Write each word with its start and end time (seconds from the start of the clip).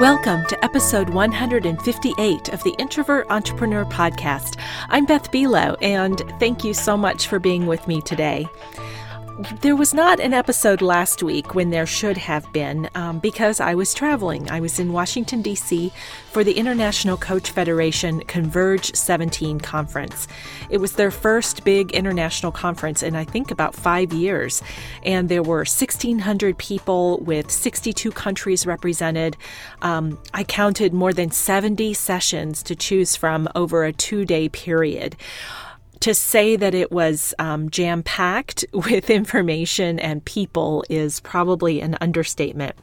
Welcome 0.00 0.46
to 0.46 0.64
episode 0.64 1.10
158 1.10 2.48
of 2.48 2.62
the 2.62 2.74
Introvert 2.78 3.26
Entrepreneur 3.28 3.84
Podcast. 3.84 4.58
I'm 4.88 5.04
Beth 5.04 5.30
Buelow, 5.30 5.76
and 5.82 6.22
thank 6.40 6.64
you 6.64 6.72
so 6.72 6.96
much 6.96 7.26
for 7.26 7.38
being 7.38 7.66
with 7.66 7.86
me 7.86 8.00
today. 8.00 8.48
There 9.62 9.76
was 9.76 9.94
not 9.94 10.20
an 10.20 10.34
episode 10.34 10.82
last 10.82 11.22
week 11.22 11.54
when 11.54 11.70
there 11.70 11.86
should 11.86 12.18
have 12.18 12.52
been 12.52 12.90
um, 12.94 13.20
because 13.20 13.58
I 13.58 13.74
was 13.74 13.94
traveling. 13.94 14.50
I 14.50 14.60
was 14.60 14.78
in 14.78 14.92
Washington, 14.92 15.40
D.C. 15.40 15.92
for 16.30 16.44
the 16.44 16.52
International 16.52 17.16
Coach 17.16 17.50
Federation 17.50 18.20
Converge 18.24 18.94
17 18.94 19.58
conference. 19.60 20.28
It 20.68 20.78
was 20.78 20.92
their 20.92 21.10
first 21.10 21.64
big 21.64 21.92
international 21.92 22.52
conference 22.52 23.02
in, 23.02 23.16
I 23.16 23.24
think, 23.24 23.50
about 23.50 23.74
five 23.74 24.12
years. 24.12 24.62
And 25.04 25.28
there 25.28 25.42
were 25.42 25.58
1,600 25.58 26.58
people 26.58 27.18
with 27.20 27.50
62 27.50 28.10
countries 28.12 28.66
represented. 28.66 29.38
Um, 29.80 30.18
I 30.34 30.44
counted 30.44 30.92
more 30.92 31.14
than 31.14 31.30
70 31.30 31.94
sessions 31.94 32.62
to 32.64 32.76
choose 32.76 33.16
from 33.16 33.48
over 33.54 33.84
a 33.84 33.92
two 33.92 34.26
day 34.26 34.50
period 34.50 35.16
to 36.00 36.14
say 36.14 36.56
that 36.56 36.74
it 36.74 36.90
was 36.90 37.34
um, 37.38 37.70
jam 37.70 38.02
packed 38.02 38.64
with 38.72 39.10
information 39.10 39.98
and 39.98 40.24
people 40.24 40.84
is 40.88 41.20
probably 41.20 41.80
an 41.80 41.96
understatement. 42.00 42.74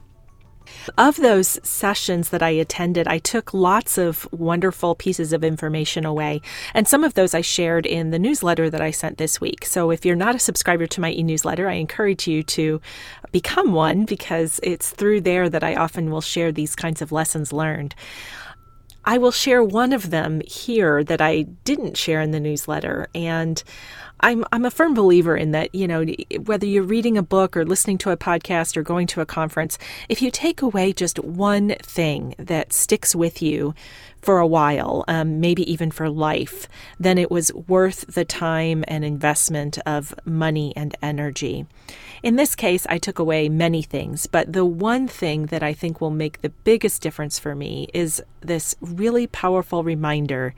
Of 0.98 1.18
those 1.18 1.60
sessions 1.64 2.30
that 2.30 2.44
I 2.44 2.50
attended, 2.50 3.08
I 3.08 3.20
took 3.20 3.54
lots 3.54 3.98
of 3.98 4.28
wonderful 4.32 4.96
pieces 4.96 5.34
of 5.34 5.44
information 5.44 6.06
away. 6.06 6.42
And 6.74 6.88
some 6.88 7.04
of 7.04 7.14
those 7.14 7.34
I 7.34 7.42
shared 7.42 7.86
in 7.86 8.12
the 8.12 8.20
newsletter 8.20 8.70
that 8.70 8.82
I 8.82 8.92
sent 8.92 9.18
this 9.18 9.40
week. 9.42 9.66
So 9.66 9.92
if 9.92 10.06
you're 10.06 10.16
not 10.16 10.36
a 10.36 10.40
subscriber 10.40 10.88
to 10.88 11.02
my 11.02 11.12
e 11.12 11.24
newsletter, 11.24 11.68
I 11.70 11.74
encourage 11.74 12.28
you 12.28 12.44
to 12.44 12.82
become 13.32 13.72
one 13.72 14.06
because 14.06 14.60
it's 14.64 14.90
through 14.90 15.22
there 15.22 15.50
that 15.50 15.64
I 15.64 15.76
often 15.76 16.12
will 16.12 16.22
share 16.22 16.52
these 16.52 16.76
kinds 16.76 17.02
of 17.02 17.12
lessons 17.12 17.54
learned. 17.54 17.96
I 19.08 19.18
will 19.20 19.32
share 19.32 19.64
one 19.64 19.94
of 19.94 20.10
them 20.10 20.42
here 20.46 21.02
that 21.02 21.22
I 21.22 21.44
didn't 21.64 21.96
share 21.96 22.20
in 22.20 22.32
the 22.32 22.42
newsletter. 22.42 23.08
And 23.16 23.64
I'm, 24.20 24.46
I'm 24.52 24.66
a 24.66 24.72
firm 24.72 24.94
believer 24.94 25.36
in 25.36 25.52
that, 25.52 25.74
you 25.74 25.88
know, 25.88 26.06
whether 26.46 26.66
you're 26.66 26.84
reading 26.84 27.18
a 27.18 27.24
book 27.24 27.56
or 27.56 27.66
listening 27.66 27.98
to 28.00 28.12
a 28.12 28.18
podcast 28.18 28.76
or 28.76 28.84
going 28.84 29.08
to 29.08 29.22
a 29.22 29.26
conference, 29.26 29.78
if 30.10 30.22
you 30.22 30.32
take 30.32 30.62
away 30.62 30.94
just 30.94 31.20
one 31.20 31.76
thing 31.82 32.34
that 32.38 32.74
sticks 32.74 33.16
with 33.16 33.42
you 33.42 33.74
for 34.22 34.40
a 34.40 34.48
while, 34.48 35.06
um, 35.08 35.40
maybe 35.40 35.70
even 35.72 35.92
for 35.92 36.10
life, 36.10 36.68
then 37.00 37.18
it 37.18 37.30
was 37.30 37.54
worth 37.54 38.14
the 38.14 38.26
time 38.26 38.84
and 38.88 39.06
investment 39.06 39.78
of 39.86 40.14
money 40.26 40.74
and 40.76 40.98
energy. 41.02 41.66
In 42.24 42.36
this 42.36 42.56
case, 42.56 42.88
I 42.90 42.98
took 42.98 43.20
away 43.20 43.48
many 43.48 43.84
things, 43.84 44.26
but 44.26 44.52
the 44.52 44.66
one 44.66 45.08
thing 45.08 45.46
that 45.48 45.64
I 45.64 45.74
think 45.74 46.02
will 46.02 46.10
make 46.10 46.42
the 46.42 46.50
biggest 46.50 47.02
difference 47.02 47.38
for 47.38 47.56
me 47.56 47.88
is 47.94 48.22
this 48.42 48.76
really 48.82 49.28
powerful 49.28 49.84
reminder 49.84 50.56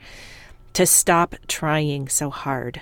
to 0.74 0.86
stop 0.86 1.34
trying 1.48 2.08
so 2.08 2.30
hard. 2.30 2.80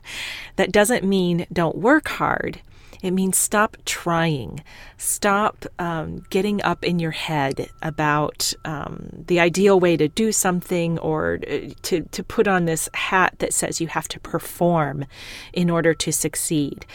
that 0.56 0.72
doesn't 0.72 1.04
mean 1.04 1.46
don't 1.52 1.76
work 1.76 2.08
hard. 2.08 2.60
It 3.02 3.10
means 3.10 3.36
stop 3.36 3.76
trying. 3.84 4.64
Stop 4.96 5.66
um, 5.78 6.24
getting 6.30 6.62
up 6.62 6.82
in 6.82 6.98
your 6.98 7.10
head 7.10 7.68
about 7.82 8.54
um, 8.64 9.24
the 9.26 9.40
ideal 9.40 9.78
way 9.78 9.98
to 9.98 10.08
do 10.08 10.32
something 10.32 10.98
or 11.00 11.38
uh, 11.46 11.68
to, 11.82 12.02
to 12.12 12.24
put 12.24 12.48
on 12.48 12.64
this 12.64 12.88
hat 12.94 13.34
that 13.40 13.52
says 13.52 13.78
you 13.78 13.88
have 13.88 14.08
to 14.08 14.20
perform 14.20 15.04
in 15.52 15.68
order 15.68 15.92
to 15.92 16.12
succeed. 16.12 16.86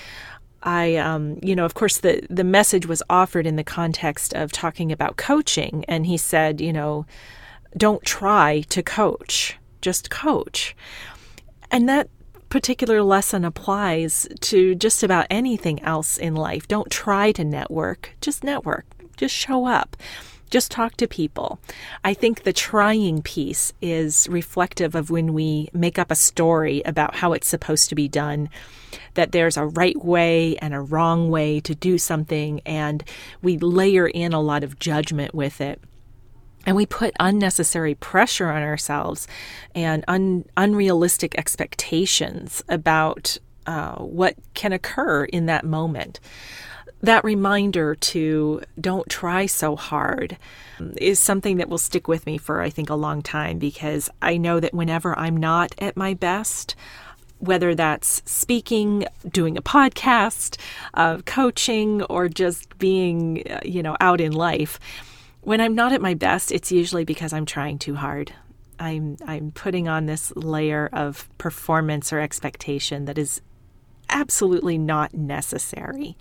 I, 0.64 0.96
um, 0.96 1.38
you 1.44 1.56
know, 1.56 1.64
of 1.64 1.76
course, 1.76 2.00
the 2.00 2.26
the 2.30 2.44
message 2.44 2.88
was 2.88 3.04
offered 3.10 3.46
in 3.46 3.56
the 3.56 3.64
context 3.64 4.34
of 4.34 4.52
talking 4.52 4.92
about 4.92 5.16
coaching, 5.16 5.86
and 5.88 6.06
he 6.08 6.18
said, 6.18 6.60
you 6.60 6.74
know, 6.74 7.06
don't 7.78 8.04
try 8.04 8.62
to 8.70 8.84
coach, 8.84 9.58
just 9.82 10.10
coach, 10.10 10.76
and 11.72 11.88
that 11.88 12.10
particular 12.50 13.04
lesson 13.04 13.46
applies 13.46 14.28
to 14.42 14.74
just 14.74 15.04
about 15.04 15.28
anything 15.30 15.82
else 15.84 16.18
in 16.18 16.36
life. 16.36 16.68
Don't 16.68 16.90
try 16.90 17.32
to 17.34 17.44
network, 17.44 18.16
just 18.22 18.44
network, 18.44 18.86
just 19.18 19.36
show 19.36 19.66
up. 19.66 19.96
Just 20.50 20.72
talk 20.72 20.98
to 20.98 21.08
people. 21.08 21.60
I 22.04 22.16
think 22.16 22.42
the 22.42 22.54
trying 22.54 23.22
piece 23.22 23.72
is 23.84 24.28
reflective 24.32 24.96
of 24.96 25.12
when 25.12 25.36
we 25.36 25.70
make 25.74 26.00
up 26.00 26.10
a 26.10 26.16
story 26.16 26.82
about 26.86 27.18
how 27.18 27.34
it's 27.34 27.48
supposed 27.48 27.88
to 27.90 27.96
be 27.96 28.08
done, 28.08 28.50
that 29.14 29.32
there's 29.32 29.58
a 29.58 29.68
right 29.68 30.04
way 30.04 30.58
and 30.58 30.74
a 30.74 30.82
wrong 30.82 31.30
way 31.30 31.60
to 31.60 31.76
do 31.76 32.00
something, 32.00 32.62
and 32.66 33.04
we 33.44 33.60
layer 33.60 34.08
in 34.08 34.34
a 34.34 34.42
lot 34.42 34.64
of 34.64 34.80
judgment 34.80 35.36
with 35.36 35.62
it. 35.62 35.80
And 36.66 36.76
we 36.76 36.86
put 36.86 37.14
unnecessary 37.20 37.96
pressure 37.96 38.50
on 38.50 38.62
ourselves 38.62 39.28
and 39.74 40.04
un- 40.08 40.46
unrealistic 40.58 41.38
expectations 41.38 42.64
about 42.70 43.38
uh, 43.66 43.96
what 43.96 44.36
can 44.54 44.74
occur 44.74 45.26
in 45.26 45.46
that 45.46 45.66
moment. 45.66 46.20
That 47.02 47.24
reminder 47.24 47.96
to 47.96 48.62
don't 48.80 49.08
try 49.10 49.46
so 49.46 49.76
hard 49.78 50.38
is 50.98 51.18
something 51.20 51.58
that 51.58 51.70
will 51.70 51.78
stick 51.78 52.08
with 52.08 52.26
me 52.26 52.38
for, 52.38 52.62
I 52.62 52.70
think, 52.70 52.90
a 52.90 52.96
long 52.96 53.22
time 53.22 53.58
because 53.58 54.10
I 54.22 54.38
know 54.38 54.60
that 54.60 54.74
whenever 54.74 55.18
I'm 55.18 55.38
not 55.38 55.74
at 55.80 55.96
my 55.96 56.14
best, 56.14 56.76
whether 57.38 57.74
that's 57.74 58.22
speaking, 58.26 59.06
doing 59.30 59.58
a 59.58 59.62
podcast, 59.62 60.58
uh, 60.94 61.20
coaching, 61.26 62.04
or 62.04 62.28
just 62.28 62.78
being, 62.80 63.44
uh, 63.50 63.62
you 63.64 63.82
know, 63.82 63.96
out 64.02 64.20
in 64.20 64.34
life, 64.34 64.80
when 65.42 65.62
I'm 65.62 65.76
not 65.76 65.94
at 65.94 66.02
my 66.02 66.14
best, 66.14 66.52
it's 66.52 66.72
usually 66.72 67.06
because 67.06 67.34
I'm 67.34 67.46
trying 67.46 67.80
too 67.80 67.96
hard. 67.96 68.34
I'm 68.80 69.18
I'm 69.26 69.52
putting 69.52 69.88
on 69.88 70.06
this 70.06 70.34
layer 70.36 70.90
of 70.94 71.28
performance 71.38 72.14
or 72.14 72.20
expectation 72.20 73.06
that 73.06 73.18
is 73.18 73.42
absolutely 74.10 74.78
not 74.78 75.14
necessary. 75.14 76.18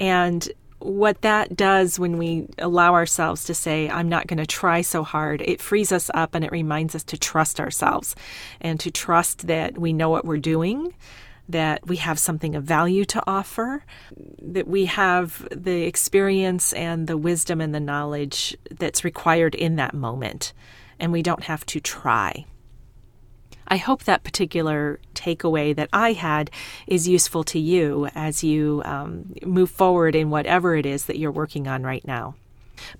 And 0.00 0.46
what 0.78 1.22
that 1.22 1.56
does 1.56 1.98
when 1.98 2.18
we 2.18 2.46
allow 2.58 2.92
ourselves 2.92 3.44
to 3.44 3.54
say, 3.54 3.88
I'm 3.88 4.08
not 4.08 4.26
going 4.26 4.38
to 4.38 4.46
try 4.46 4.82
so 4.82 5.02
hard, 5.02 5.40
it 5.40 5.60
frees 5.60 5.92
us 5.92 6.10
up 6.12 6.34
and 6.34 6.44
it 6.44 6.52
reminds 6.52 6.94
us 6.94 7.04
to 7.04 7.16
trust 7.16 7.58
ourselves 7.58 8.14
and 8.60 8.78
to 8.80 8.90
trust 8.90 9.46
that 9.46 9.78
we 9.78 9.92
know 9.92 10.10
what 10.10 10.26
we're 10.26 10.36
doing, 10.36 10.92
that 11.48 11.86
we 11.86 11.96
have 11.96 12.18
something 12.18 12.54
of 12.54 12.64
value 12.64 13.04
to 13.04 13.22
offer, 13.26 13.84
that 14.40 14.66
we 14.66 14.86
have 14.86 15.46
the 15.50 15.82
experience 15.82 16.72
and 16.72 17.06
the 17.06 17.16
wisdom 17.16 17.60
and 17.60 17.74
the 17.74 17.80
knowledge 17.80 18.56
that's 18.70 19.04
required 19.04 19.54
in 19.54 19.76
that 19.76 19.94
moment, 19.94 20.52
and 20.98 21.12
we 21.12 21.22
don't 21.22 21.44
have 21.44 21.66
to 21.66 21.80
try. 21.80 22.46
I 23.66 23.76
hope 23.76 24.04
that 24.04 24.24
particular 24.24 25.00
takeaway 25.14 25.74
that 25.74 25.88
I 25.92 26.12
had 26.12 26.50
is 26.86 27.08
useful 27.08 27.44
to 27.44 27.58
you 27.58 28.08
as 28.14 28.44
you 28.44 28.82
um, 28.84 29.34
move 29.42 29.70
forward 29.70 30.14
in 30.14 30.30
whatever 30.30 30.76
it 30.76 30.86
is 30.86 31.06
that 31.06 31.18
you're 31.18 31.32
working 31.32 31.66
on 31.66 31.82
right 31.82 32.06
now. 32.06 32.34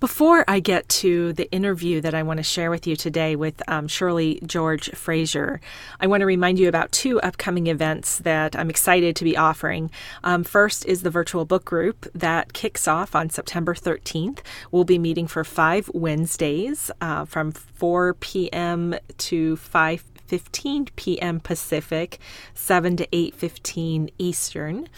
Before 0.01 0.45
I 0.49 0.61
get 0.61 0.89
to 1.01 1.33
the 1.33 1.51
interview 1.51 2.01
that 2.01 2.15
I 2.15 2.23
want 2.23 2.39
to 2.39 2.43
share 2.43 2.71
with 2.71 2.87
you 2.87 2.97
today 2.97 3.37
with 3.37 3.63
um, 3.69 3.89
Shirley 3.89 4.41
George 4.47 4.91
Frazier, 4.91 5.61
I 6.01 6.07
want 6.07 6.21
to 6.21 6.27
remind 6.27 6.59
you 6.59 6.69
about 6.69 6.93
two 6.93 7.21
upcoming 7.21 7.67
events 7.67 8.19
that 8.19 8.57
I'm 8.57 8.71
excited 8.71 9.17
to 9.17 9.25
be 9.25 9.37
offering. 9.37 9.91
Um, 10.23 10.45
first 10.45 10.85
is 10.87 11.03
the 11.03 11.11
virtual 11.11 11.45
book 11.45 11.65
group 11.65 12.07
that 12.15 12.53
kicks 12.53 12.89
off 12.89 13.15
on 13.15 13.31
September 13.31 13.75
13th. 13.75 14.41
We'll 14.71 14.85
be 14.85 14.99
meeting 14.99 15.27
for 15.27 15.45
five 15.45 15.91
Wednesdays 15.95 16.91
uh, 17.01 17.25
from 17.25 17.53
4 17.53 18.15
p.m. 18.15 18.95
to 19.19 19.57
5 19.57 20.05
15 20.27 20.87
p.m. 20.97 21.39
Pacific, 21.39 22.19
7 22.55 22.97
to 22.97 23.07
8:15 23.09 24.11
Eastern. 24.19 24.89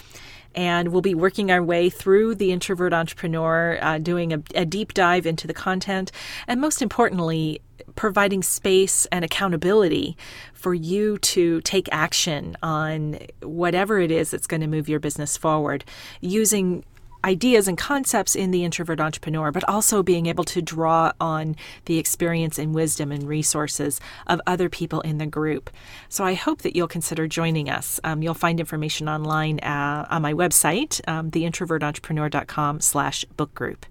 And 0.56 0.89
we'll 0.89 1.03
be 1.03 1.15
working 1.15 1.50
our 1.50 1.62
way 1.62 1.91
through 1.91 2.37
the 2.37 2.50
introvert 2.50 2.93
entrepreneur, 2.93 3.79
uh, 3.81 3.99
doing 3.99 4.32
a, 4.32 4.43
a 4.55 4.64
deep 4.64 4.94
dive 4.94 5.26
into 5.26 5.47
the 5.47 5.55
content, 5.55 6.11
and 6.49 6.61
most 6.61 6.81
importantly, 6.81 7.61
providing 7.94 8.43
space 8.43 9.06
and 9.06 9.25
accountability 9.25 10.17
for 10.53 10.75
you 10.75 11.19
to 11.19 11.61
take 11.62 11.88
action 11.93 12.56
on 12.62 13.19
whatever 13.43 14.00
it 14.00 14.11
is 14.11 14.31
that's 14.31 14.47
going 14.47 14.61
to 14.61 14.67
move 14.67 14.88
your 14.88 15.00
business 15.00 15.37
forward 15.37 15.85
using 16.20 16.85
ideas 17.26 17.67
and 17.67 17.76
concepts 17.76 18.37
in 18.37 18.52
the 18.52 18.64
introvert 18.64 19.00
entrepreneur, 19.00 19.50
but 19.50 19.69
also 19.69 20.02
being 20.02 20.26
able 20.26 20.44
to 20.44 20.62
draw 20.62 21.12
on 21.20 21.56
the 21.87 21.99
experience 21.99 22.58
and 22.58 22.75
wisdom 22.75 23.11
and 23.11 23.28
resources 23.28 24.00
of 24.28 24.40
other 24.46 24.69
people 24.69 25.00
in 25.00 25.19
the 25.19 25.26
group. 25.26 25.69
So 26.08 26.25
I 26.25 26.34
hope 26.34 26.62
that 26.62 26.76
you'll 26.76 26.87
consider 26.87 27.26
joining 27.26 27.69
us. 27.69 27.99
Um, 28.05 28.23
you'll 28.23 28.34
find 28.34 28.61
information 28.61 29.08
online 29.08 29.58
uh, 29.61 30.06
on 30.08 30.23
my 30.23 30.32
website, 30.32 31.00
um, 31.08 31.31
theintrovertentrepreneur.com 31.32 32.81
slash 32.81 33.25
book 33.37 33.52
group. 33.55 33.84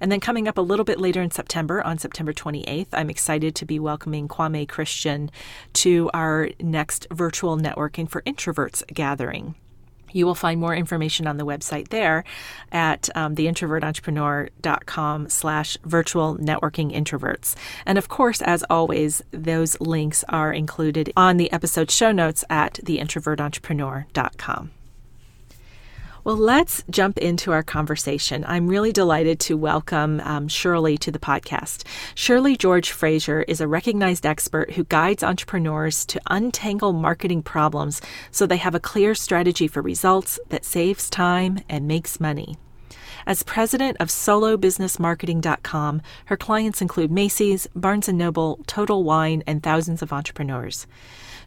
And 0.00 0.12
then 0.12 0.20
coming 0.20 0.46
up 0.46 0.58
a 0.58 0.60
little 0.60 0.84
bit 0.84 1.00
later 1.00 1.22
in 1.22 1.30
September, 1.30 1.82
on 1.82 1.98
September 1.98 2.34
28th, 2.34 2.88
I'm 2.92 3.08
excited 3.08 3.54
to 3.54 3.64
be 3.64 3.78
welcoming 3.78 4.28
Kwame 4.28 4.68
Christian 4.68 5.30
to 5.74 6.10
our 6.12 6.50
next 6.60 7.06
virtual 7.10 7.56
networking 7.56 8.08
for 8.08 8.20
introverts 8.22 8.86
gathering. 8.92 9.54
You 10.16 10.24
will 10.24 10.34
find 10.34 10.58
more 10.58 10.74
information 10.74 11.26
on 11.26 11.36
the 11.36 11.44
website 11.44 11.88
there 11.88 12.24
at 12.72 13.10
um, 13.14 13.34
theintrovertentrepreneur.com 13.34 15.28
slash 15.28 15.76
virtual 15.84 16.36
networking 16.38 16.94
introverts. 16.94 17.54
And 17.84 17.98
of 17.98 18.08
course, 18.08 18.40
as 18.40 18.64
always, 18.70 19.22
those 19.30 19.78
links 19.80 20.24
are 20.28 20.52
included 20.52 21.12
on 21.16 21.36
the 21.36 21.52
episode 21.52 21.90
show 21.90 22.12
notes 22.12 22.44
at 22.48 22.80
theintrovertentrepreneur.com. 22.84 24.70
Well, 26.26 26.36
let's 26.36 26.82
jump 26.90 27.18
into 27.18 27.52
our 27.52 27.62
conversation. 27.62 28.44
I'm 28.48 28.66
really 28.66 28.90
delighted 28.90 29.38
to 29.42 29.56
welcome 29.56 30.20
um, 30.24 30.48
Shirley 30.48 30.98
to 30.98 31.12
the 31.12 31.20
podcast. 31.20 31.84
Shirley 32.16 32.56
George 32.56 32.90
Frazier 32.90 33.42
is 33.42 33.60
a 33.60 33.68
recognized 33.68 34.26
expert 34.26 34.72
who 34.72 34.82
guides 34.82 35.22
entrepreneurs 35.22 36.04
to 36.06 36.20
untangle 36.28 36.92
marketing 36.92 37.44
problems 37.44 38.02
so 38.32 38.44
they 38.44 38.56
have 38.56 38.74
a 38.74 38.80
clear 38.80 39.14
strategy 39.14 39.68
for 39.68 39.82
results 39.82 40.40
that 40.48 40.64
saves 40.64 41.08
time 41.08 41.60
and 41.68 41.86
makes 41.86 42.18
money. 42.18 42.58
As 43.24 43.44
president 43.44 43.96
of 44.00 44.08
solobusinessmarketing.com, 44.08 46.02
her 46.24 46.36
clients 46.36 46.82
include 46.82 47.12
Macy's, 47.12 47.68
Barnes 47.76 48.08
& 48.08 48.12
Noble, 48.12 48.58
Total 48.66 49.04
Wine, 49.04 49.44
and 49.46 49.62
thousands 49.62 50.02
of 50.02 50.12
entrepreneurs. 50.12 50.88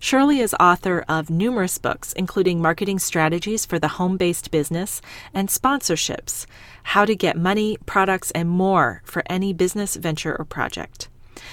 Shirley 0.01 0.39
is 0.39 0.55
author 0.61 1.03
of 1.09 1.29
numerous 1.29 1.77
books, 1.77 2.13
including 2.13 2.61
Marketing 2.61 2.99
Strategies 2.99 3.65
for 3.65 3.79
the 3.79 3.89
Home 3.89 4.15
Based 4.15 4.49
Business 4.49 5.01
and 5.33 5.49
Sponsorships 5.49 6.45
How 6.83 7.03
to 7.03 7.13
Get 7.13 7.35
Money, 7.35 7.77
Products, 7.85 8.31
and 8.31 8.47
More 8.47 9.01
for 9.03 9.23
Any 9.29 9.51
Business, 9.51 9.97
Venture, 9.97 10.37
or 10.39 10.45
Project. 10.45 11.09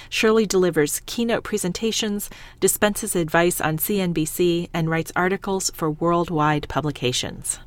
Shirley 0.09 0.45
delivers 0.45 1.01
keynote 1.05 1.43
presentations, 1.43 2.29
dispenses 2.61 3.17
advice 3.17 3.59
on 3.59 3.79
CNBC, 3.79 4.69
and 4.73 4.89
writes 4.89 5.11
articles 5.13 5.69
for 5.71 5.91
worldwide 5.91 6.69
publications. 6.69 7.59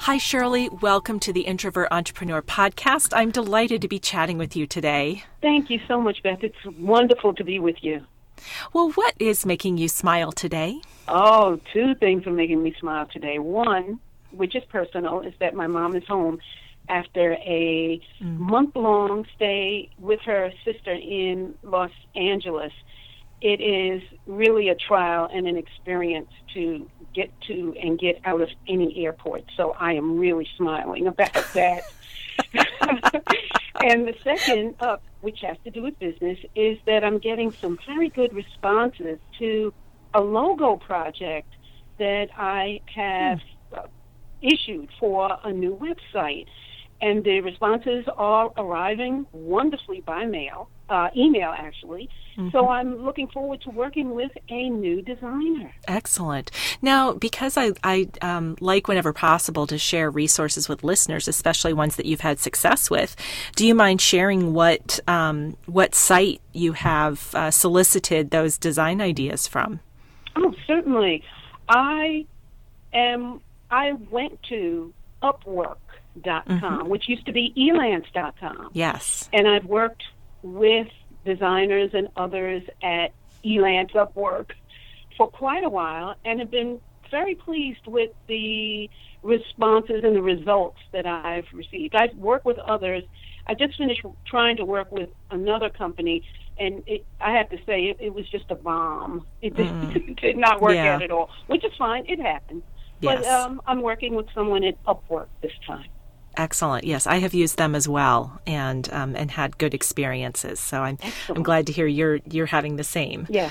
Hi, 0.00 0.18
Shirley. 0.18 0.68
Welcome 0.68 1.20
to 1.20 1.32
the 1.32 1.42
Introvert 1.42 1.88
Entrepreneur 1.92 2.42
Podcast. 2.42 3.12
I'm 3.14 3.30
delighted 3.30 3.80
to 3.82 3.88
be 3.88 4.00
chatting 4.00 4.38
with 4.38 4.56
you 4.56 4.66
today. 4.66 5.22
Thank 5.40 5.70
you 5.70 5.78
so 5.86 6.00
much, 6.00 6.20
Beth. 6.24 6.42
It's 6.42 6.64
wonderful 6.78 7.32
to 7.34 7.44
be 7.44 7.60
with 7.60 7.76
you. 7.80 8.04
Well, 8.72 8.90
what 8.92 9.14
is 9.18 9.46
making 9.46 9.78
you 9.78 9.88
smile 9.88 10.32
today? 10.32 10.80
Oh, 11.08 11.60
two 11.72 11.94
things 11.94 12.26
are 12.26 12.32
making 12.32 12.62
me 12.62 12.74
smile 12.78 13.06
today. 13.06 13.38
One, 13.38 14.00
which 14.30 14.54
is 14.54 14.64
personal, 14.64 15.20
is 15.20 15.34
that 15.40 15.54
my 15.54 15.66
mom 15.66 15.94
is 15.96 16.04
home 16.06 16.38
after 16.88 17.34
a 17.34 18.00
mm. 18.20 18.38
month 18.38 18.76
long 18.76 19.26
stay 19.34 19.90
with 19.98 20.20
her 20.20 20.52
sister 20.64 20.92
in 20.92 21.54
Los 21.62 21.90
Angeles. 22.14 22.72
It 23.40 23.60
is 23.60 24.02
really 24.26 24.68
a 24.68 24.74
trial 24.74 25.28
and 25.32 25.46
an 25.46 25.56
experience 25.56 26.30
to 26.54 26.88
get 27.14 27.30
to 27.42 27.74
and 27.80 27.98
get 27.98 28.20
out 28.24 28.40
of 28.40 28.48
any 28.68 29.04
airport. 29.04 29.44
So 29.56 29.72
I 29.78 29.94
am 29.94 30.18
really 30.18 30.48
smiling 30.56 31.06
about 31.06 31.34
that. 31.54 31.82
and 33.82 34.06
the 34.06 34.14
second, 34.22 34.74
uh, 34.80 34.96
which 35.20 35.40
has 35.40 35.56
to 35.64 35.70
do 35.70 35.82
with 35.82 35.98
business, 35.98 36.38
is 36.54 36.78
that 36.86 37.04
I'm 37.04 37.18
getting 37.18 37.50
some 37.52 37.78
very 37.86 38.08
good 38.08 38.32
responses 38.34 39.18
to 39.38 39.72
a 40.14 40.20
logo 40.20 40.76
project 40.76 41.48
that 41.98 42.28
I 42.36 42.80
have 42.94 43.40
uh, 43.76 43.82
issued 44.42 44.90
for 44.98 45.38
a 45.44 45.52
new 45.52 45.76
website. 45.76 46.46
And 47.00 47.24
the 47.24 47.40
responses 47.40 48.06
are 48.16 48.50
arriving 48.56 49.26
wonderfully 49.32 50.00
by 50.00 50.24
mail, 50.24 50.70
uh, 50.88 51.08
email 51.16 51.54
actually. 51.56 52.08
Mm-hmm. 52.36 52.50
So 52.50 52.68
I'm 52.68 53.04
looking 53.04 53.28
forward 53.28 53.62
to 53.62 53.70
working 53.70 54.14
with 54.14 54.30
a 54.50 54.68
new 54.68 55.00
designer. 55.00 55.74
Excellent. 55.88 56.50
Now, 56.82 57.14
because 57.14 57.56
I, 57.56 57.72
I 57.82 58.08
um, 58.20 58.56
like 58.60 58.88
whenever 58.88 59.12
possible 59.14 59.66
to 59.68 59.78
share 59.78 60.10
resources 60.10 60.68
with 60.68 60.84
listeners, 60.84 61.28
especially 61.28 61.72
ones 61.72 61.96
that 61.96 62.04
you've 62.04 62.20
had 62.20 62.38
success 62.38 62.90
with, 62.90 63.16
do 63.54 63.66
you 63.66 63.74
mind 63.74 64.02
sharing 64.02 64.52
what 64.52 65.00
um, 65.08 65.56
what 65.64 65.94
site 65.94 66.42
you 66.52 66.72
have 66.72 67.34
uh, 67.34 67.50
solicited 67.50 68.30
those 68.30 68.58
design 68.58 69.00
ideas 69.00 69.46
from? 69.46 69.80
Oh, 70.36 70.54
certainly. 70.66 71.22
I 71.68 72.26
am. 72.92 73.40
I 73.70 73.92
went 74.10 74.42
to 74.50 74.92
Upwork.com, 75.22 76.42
mm-hmm. 76.46 76.88
which 76.88 77.08
used 77.08 77.26
to 77.26 77.32
be 77.32 77.52
Elance.com. 77.56 78.70
Yes. 78.74 79.28
And 79.32 79.48
I've 79.48 79.64
worked 79.64 80.04
with 80.54 80.88
designers 81.24 81.90
and 81.92 82.08
others 82.16 82.62
at 82.82 83.12
Elance 83.44 83.92
Upwork 83.92 84.50
for 85.16 85.28
quite 85.28 85.64
a 85.64 85.68
while 85.68 86.14
and 86.24 86.40
have 86.40 86.50
been 86.50 86.80
very 87.10 87.34
pleased 87.34 87.86
with 87.86 88.10
the 88.26 88.90
responses 89.22 90.02
and 90.04 90.14
the 90.14 90.22
results 90.22 90.78
that 90.92 91.06
I've 91.06 91.46
received. 91.52 91.94
I've 91.94 92.14
worked 92.14 92.44
with 92.44 92.58
others. 92.58 93.02
I 93.46 93.54
just 93.54 93.76
finished 93.76 94.02
trying 94.26 94.56
to 94.56 94.64
work 94.64 94.90
with 94.90 95.08
another 95.30 95.70
company, 95.70 96.22
and 96.58 96.82
it, 96.86 97.04
I 97.20 97.32
have 97.32 97.48
to 97.50 97.58
say 97.66 97.86
it, 97.86 97.98
it 98.00 98.14
was 98.14 98.28
just 98.28 98.50
a 98.50 98.54
bomb. 98.54 99.26
It 99.42 99.54
mm. 99.54 100.16
did 100.20 100.36
not 100.36 100.60
work 100.60 100.74
yeah. 100.74 100.94
out 100.94 101.02
at 101.02 101.10
all, 101.10 101.30
which 101.46 101.64
is 101.64 101.72
fine. 101.78 102.04
It 102.08 102.20
happens. 102.20 102.62
Yes. 103.00 103.24
But 103.24 103.26
um, 103.26 103.60
I'm 103.66 103.82
working 103.82 104.14
with 104.14 104.26
someone 104.34 104.64
at 104.64 104.82
Upwork 104.84 105.26
this 105.42 105.52
time. 105.66 105.86
Excellent. 106.36 106.84
Yes, 106.84 107.06
I 107.06 107.16
have 107.16 107.34
used 107.34 107.56
them 107.56 107.74
as 107.74 107.88
well, 107.88 108.40
and 108.46 108.92
um, 108.92 109.16
and 109.16 109.30
had 109.30 109.58
good 109.58 109.74
experiences. 109.74 110.60
So 110.60 110.82
I'm 110.82 110.98
Excellent. 111.02 111.38
I'm 111.38 111.42
glad 111.42 111.66
to 111.66 111.72
hear 111.72 111.86
you're 111.86 112.20
you're 112.30 112.46
having 112.46 112.76
the 112.76 112.84
same. 112.84 113.26
Yeah. 113.30 113.50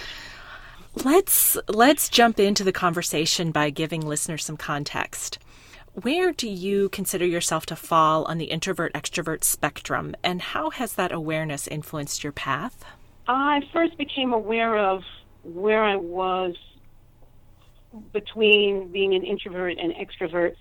Let's 1.04 1.58
let's 1.68 2.08
jump 2.10 2.40
into 2.40 2.64
the 2.64 2.72
conversation 2.72 3.52
by 3.52 3.70
giving 3.70 4.02
listeners 4.02 4.46
some 4.46 4.58
context. 4.58 5.40
Where 5.94 6.32
do 6.32 6.50
you 6.50 6.90
consider 6.90 7.26
yourself 7.26 7.66
to 7.68 7.76
fall 7.76 8.26
on 8.26 8.38
the 8.38 8.46
introvert 8.46 8.94
extrovert 8.94 9.44
spectrum, 9.44 10.16
and 10.24 10.42
how 10.42 10.70
has 10.70 10.94
that 10.94 11.12
awareness 11.12 11.68
influenced 11.68 12.24
your 12.24 12.34
path? 12.34 12.84
I 13.28 13.62
first 13.74 13.98
became 13.98 14.34
aware 14.34 14.78
of 14.78 15.04
where 15.44 15.84
I 15.84 15.96
was 15.96 16.56
between 18.14 18.92
being 18.92 19.14
an 19.16 19.24
introvert 19.24 19.78
and 19.78 19.94
extrovert 19.94 20.56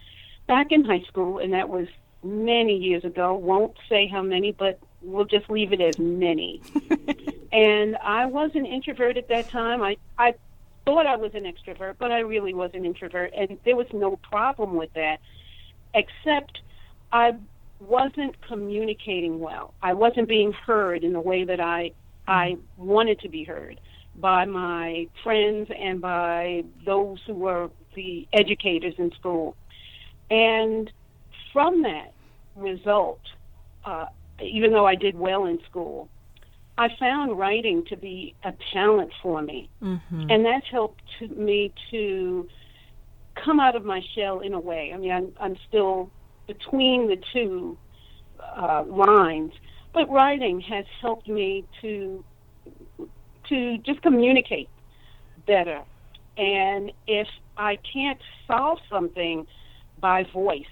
back 0.47 0.69
in 0.71 0.85
high 0.85 1.03
school, 1.09 1.39
and 1.39 1.53
that 1.53 1.69
was 1.69 1.89
many 2.25 2.77
years 2.77 3.05
ago. 3.05 3.35
Won't 3.35 3.77
say 3.89 4.07
how 4.07 4.23
many, 4.23 4.53
but 4.53 4.79
we'll 5.03 5.27
just 5.27 5.49
leave 5.51 5.73
it 5.73 5.81
as 5.81 5.99
many. 5.99 6.63
and 7.53 7.97
I 7.97 8.27
was 8.27 8.51
an 8.55 8.67
introvert 8.67 9.17
at 9.17 9.29
that 9.29 9.49
time. 9.51 9.83
I 9.83 9.97
I 10.19 10.35
thought 10.85 11.07
I 11.07 11.17
was 11.17 11.35
an 11.35 11.45
extrovert, 11.45 11.97
but 11.99 12.11
I 12.11 12.21
really 12.21 12.55
was 12.55 12.71
an 12.75 12.85
introvert, 12.85 13.33
and 13.37 13.59
there 13.65 13.77
was 13.77 13.87
no 13.93 14.17
problem 14.17 14.77
with 14.77 14.93
that, 14.95 15.19
except 15.95 16.61
I 17.13 17.35
wasn't 17.81 18.41
communicating 18.47 19.41
well. 19.41 19.75
I 19.83 19.95
wasn't 19.95 20.29
being 20.29 20.53
heard 20.53 21.05
in 21.05 21.13
the 21.13 21.21
way 21.21 21.45
that 21.45 21.61
I 21.61 21.93
I 22.27 22.57
wanted 22.77 23.21
to 23.21 23.29
be 23.29 23.45
heard 23.45 23.81
by 24.17 24.45
my 24.45 25.09
friends 25.23 25.71
and 25.77 26.01
by 26.01 26.65
those 26.87 27.19
who 27.27 27.35
were 27.35 27.71
the 27.95 28.27
educators 28.33 28.95
in 28.97 29.11
school. 29.13 29.57
And 30.31 30.91
from 31.53 31.83
that, 31.83 32.14
result, 32.57 33.21
uh, 33.85 34.07
even 34.43 34.73
though 34.73 34.87
I 34.87 34.95
did 34.95 35.17
well 35.19 35.47
in 35.47 35.59
school, 35.69 36.09
I 36.77 36.89
found 36.99 37.39
writing 37.39 37.85
to 37.87 37.97
be 37.97 38.35
a 38.45 38.53
talent 38.73 39.13
for 39.23 39.43
me. 39.43 39.69
Mm-hmm. 39.83 40.31
And 40.31 40.45
that's 40.45 40.67
helped 40.71 41.03
to 41.21 41.29
me 41.29 41.73
to 41.91 42.49
come 43.43 43.61
out 43.61 43.77
of 43.77 43.85
my 43.85 44.01
shell 44.15 44.41
in 44.41 44.55
a 44.55 44.61
way. 44.61 44.93
I 44.93 44.97
mean, 44.97 45.13
I'm, 45.13 45.33
I'm 45.41 45.57
still 45.69 46.11
between 46.47 47.09
the 47.09 47.17
two 47.33 47.79
uh, 48.57 48.85
lines, 48.87 49.53
but 49.93 50.11
writing 50.11 50.61
has 50.61 50.85
helped 51.01 51.29
me 51.29 51.65
to 51.81 52.25
to 53.49 53.77
just 53.79 54.01
communicate 54.01 54.71
better. 55.47 55.83
And 56.37 56.91
if 57.07 57.29
I 57.57 57.79
can't 57.93 58.19
solve 58.47 58.79
something 58.91 59.47
by 60.01 60.25
voice, 60.33 60.65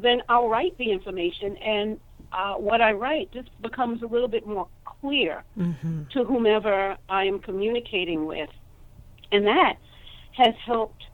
then 0.00 0.22
I'll 0.28 0.48
write 0.48 0.76
the 0.78 0.90
information, 0.90 1.56
and 1.56 2.00
uh, 2.32 2.54
what 2.54 2.80
I 2.80 2.92
write 2.92 3.32
just 3.32 3.50
becomes 3.60 4.02
a 4.02 4.06
little 4.06 4.28
bit 4.28 4.46
more 4.46 4.68
clear 4.84 5.44
mm-hmm. 5.58 6.04
to 6.12 6.24
whomever 6.24 6.96
I 7.08 7.24
am 7.24 7.38
communicating 7.40 8.26
with. 8.26 8.48
And 9.30 9.46
that 9.46 9.74
has 10.36 10.54
helped 10.64 11.04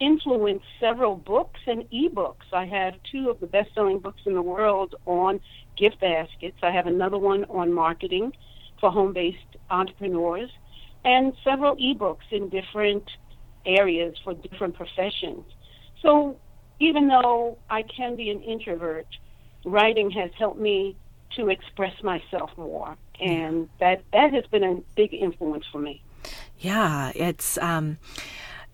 influence 0.00 0.62
several 0.78 1.16
books 1.16 1.60
and 1.66 1.84
ebooks. 1.90 2.52
I 2.52 2.66
have 2.66 2.94
two 3.10 3.30
of 3.30 3.40
the 3.40 3.46
best 3.46 3.74
selling 3.74 3.98
books 3.98 4.20
in 4.26 4.34
the 4.34 4.42
world 4.42 4.94
on 5.06 5.40
gift 5.76 6.00
baskets. 6.00 6.58
I 6.62 6.70
have 6.70 6.86
another 6.86 7.18
one 7.18 7.44
on 7.44 7.72
marketing 7.72 8.32
for 8.80 8.90
home 8.90 9.12
based 9.12 9.38
entrepreneurs, 9.70 10.50
and 11.04 11.32
several 11.44 11.76
ebooks 11.76 12.30
in 12.30 12.48
different 12.48 13.04
areas 13.66 14.14
for 14.22 14.34
different 14.34 14.74
professions. 14.74 15.44
So 16.02 16.38
even 16.80 17.08
though 17.08 17.58
I 17.68 17.82
can 17.82 18.16
be 18.16 18.30
an 18.30 18.42
introvert, 18.42 19.06
writing 19.64 20.10
has 20.12 20.30
helped 20.38 20.60
me 20.60 20.96
to 21.36 21.48
express 21.48 22.02
myself 22.02 22.50
more, 22.56 22.96
and 23.20 23.68
that 23.80 24.02
that 24.12 24.32
has 24.32 24.46
been 24.46 24.64
a 24.64 24.76
big 24.96 25.12
influence 25.14 25.64
for 25.70 25.78
me. 25.78 26.02
Yeah, 26.58 27.12
it's 27.14 27.58
um, 27.58 27.98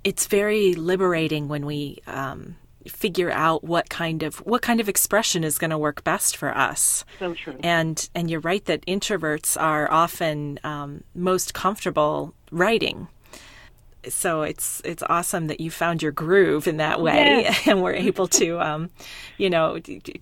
it's 0.04 0.26
very 0.26 0.74
liberating 0.74 1.48
when 1.48 1.66
we 1.66 1.98
um, 2.06 2.56
figure 2.88 3.30
out 3.30 3.64
what 3.64 3.88
kind 3.88 4.22
of 4.22 4.36
what 4.38 4.62
kind 4.62 4.80
of 4.80 4.88
expression 4.88 5.44
is 5.44 5.58
going 5.58 5.70
to 5.70 5.78
work 5.78 6.04
best 6.04 6.36
for 6.36 6.56
us. 6.56 7.04
So 7.18 7.34
true. 7.34 7.56
And 7.62 8.08
and 8.14 8.30
you're 8.30 8.40
right 8.40 8.64
that 8.66 8.84
introverts 8.86 9.60
are 9.60 9.90
often 9.90 10.60
um, 10.64 11.04
most 11.14 11.54
comfortable 11.54 12.34
writing. 12.50 13.08
So 14.08 14.42
it's 14.42 14.80
it's 14.84 15.02
awesome 15.08 15.46
that 15.46 15.60
you 15.60 15.70
found 15.70 16.02
your 16.02 16.12
groove 16.12 16.66
in 16.66 16.76
that 16.78 17.00
way, 17.00 17.42
Yes. 17.42 17.60
and 17.66 17.82
were 17.82 17.92
able 17.94 18.26
to, 18.28 18.60
um, 18.60 18.90
you 19.38 19.50
know, 19.50 19.78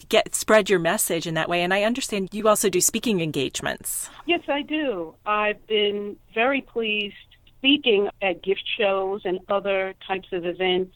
get 0.08 0.34
spread 0.34 0.70
your 0.70 0.78
message 0.78 1.26
in 1.26 1.34
that 1.34 1.48
way. 1.48 1.62
And 1.62 1.72
I 1.72 1.82
understand 1.84 2.28
you 2.32 2.48
also 2.48 2.68
do 2.68 2.80
speaking 2.80 3.20
engagements. 3.20 4.08
Yes, 4.26 4.42
I 4.48 4.62
do. 4.62 5.14
I've 5.26 5.66
been 5.66 6.16
very 6.34 6.60
pleased 6.60 7.14
speaking 7.58 8.08
at 8.20 8.42
gift 8.42 8.64
shows 8.76 9.22
and 9.24 9.38
other 9.48 9.94
types 10.06 10.28
of 10.32 10.44
events 10.44 10.94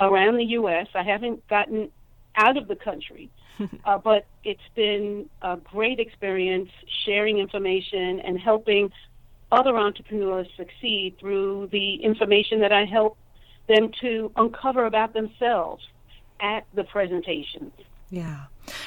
around 0.00 0.36
the 0.36 0.44
U.S. 0.44 0.86
I 0.94 1.02
haven't 1.02 1.46
gotten 1.48 1.90
out 2.36 2.56
of 2.56 2.68
the 2.68 2.76
country, 2.76 3.30
uh, 3.84 3.98
but 3.98 4.26
it's 4.44 4.60
been 4.74 5.28
a 5.42 5.56
great 5.56 5.98
experience 5.98 6.70
sharing 7.04 7.38
information 7.38 8.20
and 8.20 8.38
helping 8.38 8.92
other 9.50 9.76
entrepreneurs 9.76 10.46
succeed 10.56 11.16
through 11.18 11.68
the 11.72 11.96
information 11.96 12.60
that 12.60 12.72
I 12.72 12.84
help 12.84 13.16
them 13.68 13.90
to 14.00 14.30
uncover 14.36 14.86
about 14.86 15.12
themselves 15.12 15.86
at 16.40 16.64
the 16.74 16.84
presentations. 16.84 17.72
Yeah. 18.10 18.44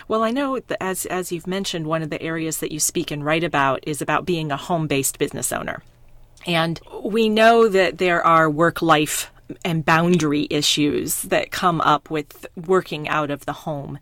Well, 0.08 0.24
I 0.24 0.32
know 0.32 0.60
as 0.80 1.06
as 1.08 1.32
you've 1.32 1.48
mentioned, 1.48 1.88
one 1.88 2.02
of 2.02 2.10
the 2.10 2.22
areas 2.22 2.58
that 2.60 2.72
you 2.72 2.80
speak 2.80 3.12
and 3.12 3.26
write 3.26 3.44
about 3.44 3.84
is 3.88 4.02
about 4.02 4.26
being 4.26 4.52
a 4.52 4.58
home-based 4.58 5.20
business 5.20 5.52
owner. 5.52 5.84
And 6.48 6.80
we 7.04 7.30
know 7.30 7.68
that 7.68 8.00
there 8.00 8.26
are 8.26 8.50
work-life 8.50 9.32
and 9.64 9.86
boundary 9.86 10.48
issues 10.50 11.24
that 11.24 11.52
come 11.52 11.82
up 11.82 12.10
with 12.10 12.46
working 12.56 13.08
out 13.08 13.32
of 13.32 13.46
the 13.46 13.54
home. 13.54 14.00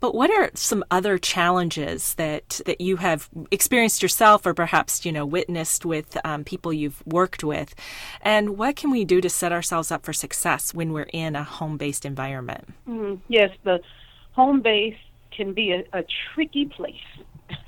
But 0.00 0.14
what 0.14 0.30
are 0.30 0.50
some 0.54 0.84
other 0.90 1.18
challenges 1.18 2.14
that 2.14 2.60
that 2.66 2.80
you 2.80 2.96
have 2.96 3.28
experienced 3.50 4.02
yourself, 4.02 4.46
or 4.46 4.54
perhaps 4.54 5.04
you 5.04 5.12
know 5.12 5.26
witnessed 5.26 5.84
with 5.84 6.16
um, 6.24 6.44
people 6.44 6.72
you've 6.72 7.02
worked 7.06 7.44
with? 7.44 7.74
And 8.20 8.58
what 8.58 8.76
can 8.76 8.90
we 8.90 9.04
do 9.04 9.20
to 9.20 9.30
set 9.30 9.52
ourselves 9.52 9.90
up 9.90 10.04
for 10.04 10.12
success 10.12 10.74
when 10.74 10.92
we're 10.92 11.10
in 11.12 11.36
a 11.36 11.44
home-based 11.44 12.04
environment? 12.04 12.72
Mm, 12.88 13.20
yes, 13.28 13.50
the 13.64 13.80
home 14.32 14.60
base 14.60 14.96
can 15.30 15.52
be 15.52 15.72
a, 15.72 15.84
a 15.92 16.04
tricky 16.34 16.66
place. 16.66 16.94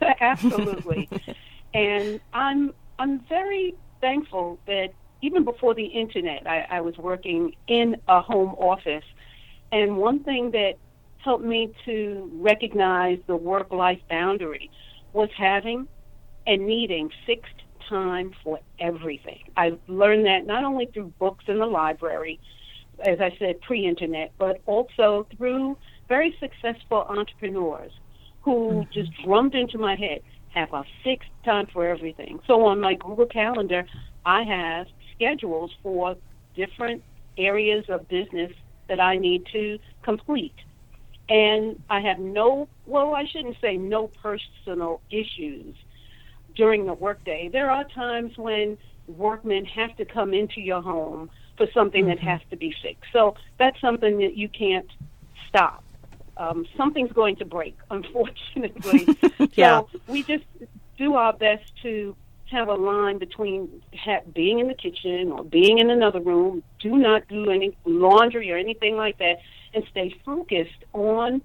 Absolutely. 0.21 1.09
and 1.75 2.21
I'm 2.33 2.73
I'm 2.99 3.21
very 3.29 3.75
thankful 4.01 4.59
that 4.67 4.91
even 5.25 5.43
before 5.43 5.75
the 5.75 5.87
internet, 5.87 6.47
I, 6.47 6.67
I 6.71 6.81
was 6.83 6.99
working 6.99 7.55
in 7.67 7.97
a 8.09 8.21
home 8.21 8.51
office. 8.59 9.05
And 9.73 9.97
one 9.97 10.23
thing 10.23 10.51
that 10.51 10.75
helped 11.17 11.45
me 11.45 11.73
to 11.87 12.31
recognize 12.35 13.19
the 13.27 13.37
work 13.37 13.73
life 13.73 14.01
boundary 14.11 14.71
was 15.15 15.31
having 15.35 15.89
and 16.47 16.67
needing 16.67 17.09
fixed 17.25 17.63
time 17.89 18.35
for 18.43 18.61
everything. 18.79 19.45
I 19.57 19.79
learned 19.89 20.27
that 20.27 20.47
not 20.47 20.63
only 20.63 20.87
through 20.93 21.15
books 21.19 21.45
in 21.49 21.59
the 21.59 21.67
library, 21.67 22.39
as 23.07 23.19
I 23.21 23.35
said, 23.39 23.63
pre 23.63 23.87
internet, 23.87 24.33
but 24.37 24.61
also 24.67 25.27
through 25.39 25.79
very 26.07 26.37
successful 26.39 27.07
entrepreneurs 27.09 27.93
who 28.43 28.85
mm-hmm. 28.85 28.93
just 28.93 29.11
drummed 29.25 29.55
into 29.55 29.79
my 29.79 29.97
head 29.97 30.21
have 30.55 30.73
a 30.75 30.85
fixed 31.03 31.31
time 31.47 31.67
for 31.73 31.87
everything. 31.87 32.41
So 32.47 32.67
on 32.67 32.81
my 32.81 32.95
Google 32.95 33.27
Calendar, 33.27 33.87
I 34.27 34.43
have 34.43 34.87
schedules 35.15 35.73
for 35.83 36.17
different 36.55 37.03
areas 37.37 37.85
of 37.89 38.09
business 38.09 38.53
that 38.89 39.01
I 39.01 39.17
need 39.17 39.47
to 39.53 39.79
complete. 40.03 40.55
And 41.29 41.83
I 41.89 42.01
have 42.01 42.19
no, 42.19 42.69
well, 42.87 43.15
I 43.15 43.25
shouldn't 43.27 43.57
say 43.61 43.77
no 43.77 44.09
personal 44.09 45.01
issues 45.11 45.75
during 46.55 46.87
the 46.87 46.95
workday. 46.95 47.49
There 47.51 47.71
are 47.71 47.85
times 47.85 48.37
when 48.37 48.77
workmen 49.09 49.65
have 49.65 49.97
to 49.97 50.05
come 50.05 50.35
into 50.35 50.61
your 50.61 50.83
home 50.83 51.31
for 51.57 51.67
something 51.73 52.07
that 52.07 52.19
has 52.19 52.41
to 52.51 52.57
be 52.57 52.75
fixed. 52.83 53.11
So 53.13 53.35
that's 53.59 53.81
something 53.81 54.19
that 54.19 54.37
you 54.37 54.49
can't 54.49 54.91
stop. 55.49 55.83
Um, 56.37 56.67
something's 56.77 57.13
going 57.13 57.37
to 57.37 57.45
break, 57.45 57.77
unfortunately. 57.91 59.17
Yeah. 59.57 59.83
So 59.93 60.01
we 60.09 60.25
just 60.25 60.45
do 60.99 61.15
our 61.15 61.33
best 61.33 61.63
to 61.83 62.17
have 62.51 62.69
a 62.69 62.75
line 62.75 63.19
between 63.19 63.83
ha- 63.95 64.21
being 64.35 64.59
in 64.61 64.69
the 64.69 64.75
kitchen 64.75 65.33
or 65.33 65.45
being 65.45 65.79
in 65.79 65.91
another 65.91 66.21
room. 66.21 66.63
Do 66.81 66.97
not 66.97 67.27
do 67.29 67.51
any 67.51 67.77
laundry 67.85 68.51
or 68.53 68.57
anything 68.57 68.97
like 68.97 69.19
that, 69.19 69.37
and 69.73 69.85
stay 69.91 70.15
focused 70.25 70.85
on 70.93 71.43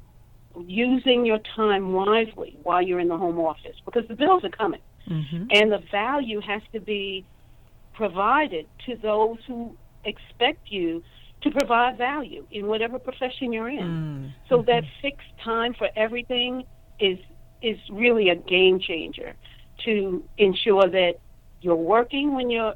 using 0.66 1.26
your 1.26 1.40
time 1.56 1.94
wisely 1.94 2.58
while 2.64 2.82
you're 2.82 3.00
in 3.00 3.08
the 3.08 3.18
home 3.18 3.40
office 3.40 3.76
because 3.86 4.08
the 4.08 4.16
bills 4.16 4.44
are 4.44 4.50
coming, 4.50 4.82
mm-hmm. 5.08 5.46
and 5.52 5.72
the 5.72 5.82
value 5.92 6.42
has 6.42 6.62
to 6.74 6.80
be 6.80 7.26
provided 7.94 8.66
to 8.86 8.96
those 8.98 9.38
who 9.48 9.76
expect 10.06 10.72
you 10.72 11.04
to 11.42 11.52
provide 11.52 11.98
value 11.98 12.46
in 12.52 12.68
whatever 12.68 13.00
profession 13.00 13.54
you're 13.54 13.70
in. 13.70 13.80
Mm-hmm. 13.80 14.28
So 14.50 14.64
that 14.64 14.84
fixed 15.02 15.28
time 15.44 15.74
for 15.74 15.90
everything 15.96 16.66
is 17.00 17.18
is 17.62 17.78
really 17.92 18.30
a 18.30 18.36
game 18.36 18.80
changer 18.80 19.34
to 19.86 20.24
ensure 20.38 20.88
that 20.88 21.16
you're 21.62 21.76
working 21.76 22.34
when 22.34 22.50
you're 22.50 22.76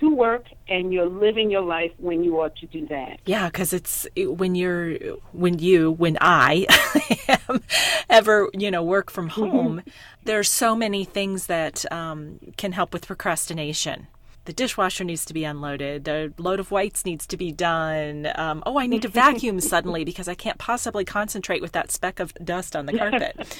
to 0.00 0.14
work 0.14 0.46
and 0.68 0.92
you're 0.92 1.08
living 1.08 1.50
your 1.50 1.60
life 1.60 1.92
when 1.98 2.24
you 2.24 2.40
are 2.40 2.50
to 2.50 2.66
do 2.66 2.86
that. 2.86 3.20
Yeah, 3.26 3.46
because 3.48 3.72
it's 3.72 4.06
when 4.16 4.54
you're 4.54 4.96
when 5.32 5.58
you 5.58 5.92
when 5.92 6.16
I 6.20 6.66
am 7.48 7.62
ever 8.08 8.50
you 8.54 8.70
know 8.70 8.82
work 8.82 9.10
from 9.10 9.28
home, 9.28 9.82
there's 10.24 10.50
so 10.50 10.74
many 10.74 11.04
things 11.04 11.46
that 11.46 11.90
um, 11.92 12.38
can 12.56 12.72
help 12.72 12.92
with 12.92 13.06
procrastination. 13.06 14.08
The 14.44 14.52
dishwasher 14.52 15.04
needs 15.04 15.24
to 15.26 15.34
be 15.34 15.44
unloaded. 15.44 16.06
A 16.08 16.30
load 16.38 16.60
of 16.60 16.70
whites 16.70 17.04
needs 17.04 17.26
to 17.28 17.36
be 17.36 17.50
done. 17.50 18.28
Um, 18.34 18.62
oh, 18.66 18.78
I 18.78 18.86
need 18.86 19.02
to 19.02 19.08
vacuum 19.24 19.60
suddenly 19.60 20.04
because 20.04 20.28
I 20.28 20.34
can't 20.34 20.58
possibly 20.58 21.04
concentrate 21.04 21.62
with 21.62 21.72
that 21.72 21.90
speck 21.90 22.20
of 22.20 22.34
dust 22.44 22.76
on 22.76 22.86
the 22.86 22.92
carpet. 22.98 23.58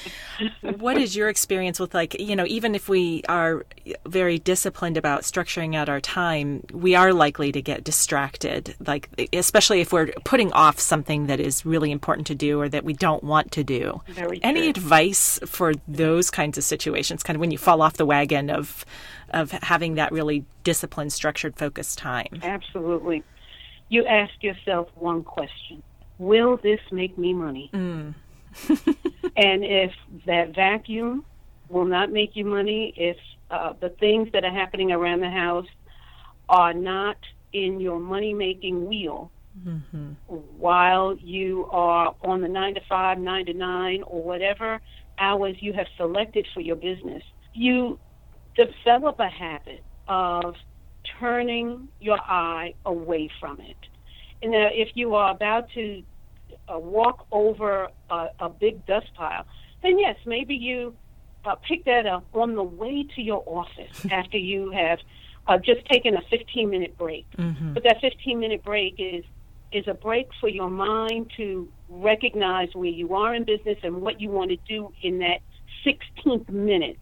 what 0.77 0.97
is 0.97 1.15
your 1.15 1.29
experience 1.29 1.79
with 1.79 1.93
like 1.93 2.19
you 2.19 2.35
know 2.35 2.45
even 2.47 2.75
if 2.75 2.89
we 2.89 3.23
are 3.27 3.65
very 4.05 4.37
disciplined 4.37 4.97
about 4.97 5.21
structuring 5.21 5.75
out 5.75 5.89
our 5.89 6.01
time, 6.01 6.63
we 6.71 6.95
are 6.95 7.13
likely 7.13 7.51
to 7.51 7.61
get 7.61 7.83
distracted. 7.83 8.75
Like 8.85 9.29
especially 9.33 9.81
if 9.81 9.91
we're 9.91 10.11
putting 10.23 10.51
off 10.53 10.79
something 10.79 11.27
that 11.27 11.39
is 11.39 11.65
really 11.65 11.91
important 11.91 12.27
to 12.27 12.35
do 12.35 12.59
or 12.59 12.69
that 12.69 12.83
we 12.83 12.93
don't 12.93 13.23
want 13.23 13.51
to 13.53 13.63
do. 13.63 14.01
Very 14.07 14.39
Any 14.43 14.69
advice 14.69 15.39
for 15.45 15.73
those 15.87 16.29
kinds 16.29 16.57
of 16.57 16.63
situations? 16.63 17.23
Kind 17.23 17.35
of 17.35 17.41
when 17.41 17.51
you 17.51 17.57
fall 17.57 17.81
off 17.81 17.93
the 17.93 18.05
wagon 18.05 18.49
of 18.49 18.85
of 19.31 19.51
having 19.51 19.95
that 19.95 20.11
really 20.11 20.45
disciplined, 20.63 21.13
structured, 21.13 21.57
focused 21.57 21.97
time. 21.97 22.39
Absolutely. 22.41 23.23
You 23.89 24.05
ask 24.05 24.31
yourself 24.41 24.89
one 24.95 25.23
question 25.23 25.83
Will 26.17 26.57
this 26.57 26.79
make 26.91 27.17
me 27.17 27.33
money? 27.33 27.69
and 27.73 29.63
if 29.63 29.91
that 30.25 30.55
vacuum 30.55 31.25
will 31.69 31.85
not 31.85 32.11
make 32.11 32.35
you 32.35 32.45
money, 32.45 32.93
if 32.95 33.17
uh, 33.51 33.73
the 33.79 33.89
things 33.89 34.29
that 34.33 34.45
are 34.45 34.53
happening 34.53 34.91
around 34.91 35.19
the 35.19 35.29
house 35.29 35.67
are 36.47 36.73
not 36.73 37.17
in 37.51 37.79
your 37.79 37.99
money 37.99 38.33
making 38.33 38.87
wheel, 38.87 39.31
while 40.57 41.15
you 41.17 41.65
are 41.71 42.15
on 42.21 42.41
the 42.41 42.47
nine 42.47 42.75
to 42.75 42.81
five, 42.87 43.17
nine 43.17 43.45
to 43.45 43.53
nine, 43.53 44.03
or 44.03 44.21
whatever 44.21 44.81
hours 45.17 45.55
you 45.59 45.73
have 45.73 45.87
selected 45.97 46.45
for 46.53 46.59
your 46.59 46.75
business, 46.75 47.23
you 47.53 47.97
develop 48.55 49.19
a 49.19 49.29
habit 49.29 49.83
of 50.07 50.55
turning 51.19 51.87
your 51.99 52.19
eye 52.19 52.73
away 52.85 53.29
from 53.39 53.59
it. 53.59 53.77
And 54.41 54.51
now, 54.51 54.69
if 54.71 54.89
you 54.95 55.15
are 55.15 55.31
about 55.31 55.69
to 55.71 56.03
uh, 56.67 56.79
walk 56.79 57.25
over 57.31 57.89
a, 58.09 58.27
a 58.39 58.49
big 58.49 58.85
dust 58.85 59.07
pile, 59.15 59.45
then 59.81 59.99
yes, 59.99 60.17
maybe 60.25 60.55
you 60.55 60.93
uh, 61.45 61.55
pick 61.55 61.85
that 61.85 62.05
up 62.05 62.25
on 62.33 62.55
the 62.55 62.63
way 62.63 63.05
to 63.15 63.21
your 63.21 63.43
office 63.45 64.05
after 64.11 64.37
you 64.37 64.71
have 64.71 64.99
uh, 65.47 65.57
just 65.57 65.85
taken 65.85 66.15
a 66.15 66.21
15 66.29 66.69
minute 66.69 66.97
break. 66.97 67.25
But 67.73 67.83
that 67.83 68.01
15 68.01 68.39
minute 68.39 68.63
break 68.63 68.95
is 68.97 69.23
is 69.71 69.87
a 69.87 69.93
break 69.93 70.29
for 70.39 70.47
your 70.47 70.69
mind 70.69 71.31
to 71.35 71.67
recognize 71.89 72.69
where 72.73 72.89
you 72.89 73.13
are 73.13 73.35
in 73.35 73.43
business 73.43 73.77
and 73.83 74.01
what 74.01 74.21
you 74.21 74.29
want 74.29 74.49
to 74.51 74.57
do 74.67 74.91
in 75.01 75.19
that 75.19 75.39
16th 75.85 76.49
minute. 76.49 76.97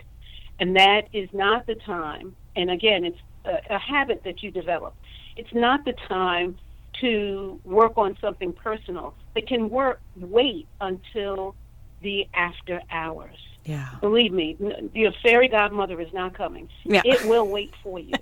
And 0.63 0.77
that 0.77 1.09
is 1.11 1.27
not 1.33 1.67
the 1.67 1.75
time. 1.75 2.37
And 2.55 2.71
again, 2.71 3.03
it's 3.03 3.17
a, 3.43 3.75
a 3.75 3.77
habit 3.77 4.23
that 4.23 4.41
you 4.41 4.49
develop. 4.49 4.95
It's 5.35 5.53
not 5.53 5.83
the 5.83 5.91
time 6.07 6.57
to 7.01 7.59
work 7.65 7.97
on 7.97 8.15
something 8.21 8.53
personal. 8.53 9.13
It 9.35 9.45
can 9.45 9.69
work 9.69 9.99
wait 10.15 10.65
until 10.79 11.53
the 12.01 12.29
after 12.33 12.81
hours. 12.89 13.35
Yeah. 13.65 13.89
Believe 13.99 14.31
me, 14.31 14.55
your 14.93 15.11
fairy 15.21 15.49
godmother 15.49 15.99
is 15.99 16.13
not 16.13 16.33
coming. 16.33 16.69
Yeah. 16.85 17.01
It 17.03 17.25
will 17.25 17.45
wait 17.45 17.73
for 17.83 17.99
you 18.07 18.13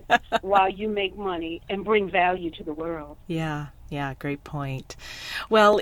while 0.41 0.67
you 0.67 0.87
make 0.87 1.15
money 1.15 1.61
and 1.69 1.85
bring 1.85 2.09
value 2.09 2.49
to 2.49 2.63
the 2.63 2.73
world. 2.73 3.17
Yeah. 3.27 3.67
Yeah, 3.91 4.13
great 4.19 4.45
point. 4.45 4.95
Well, 5.49 5.81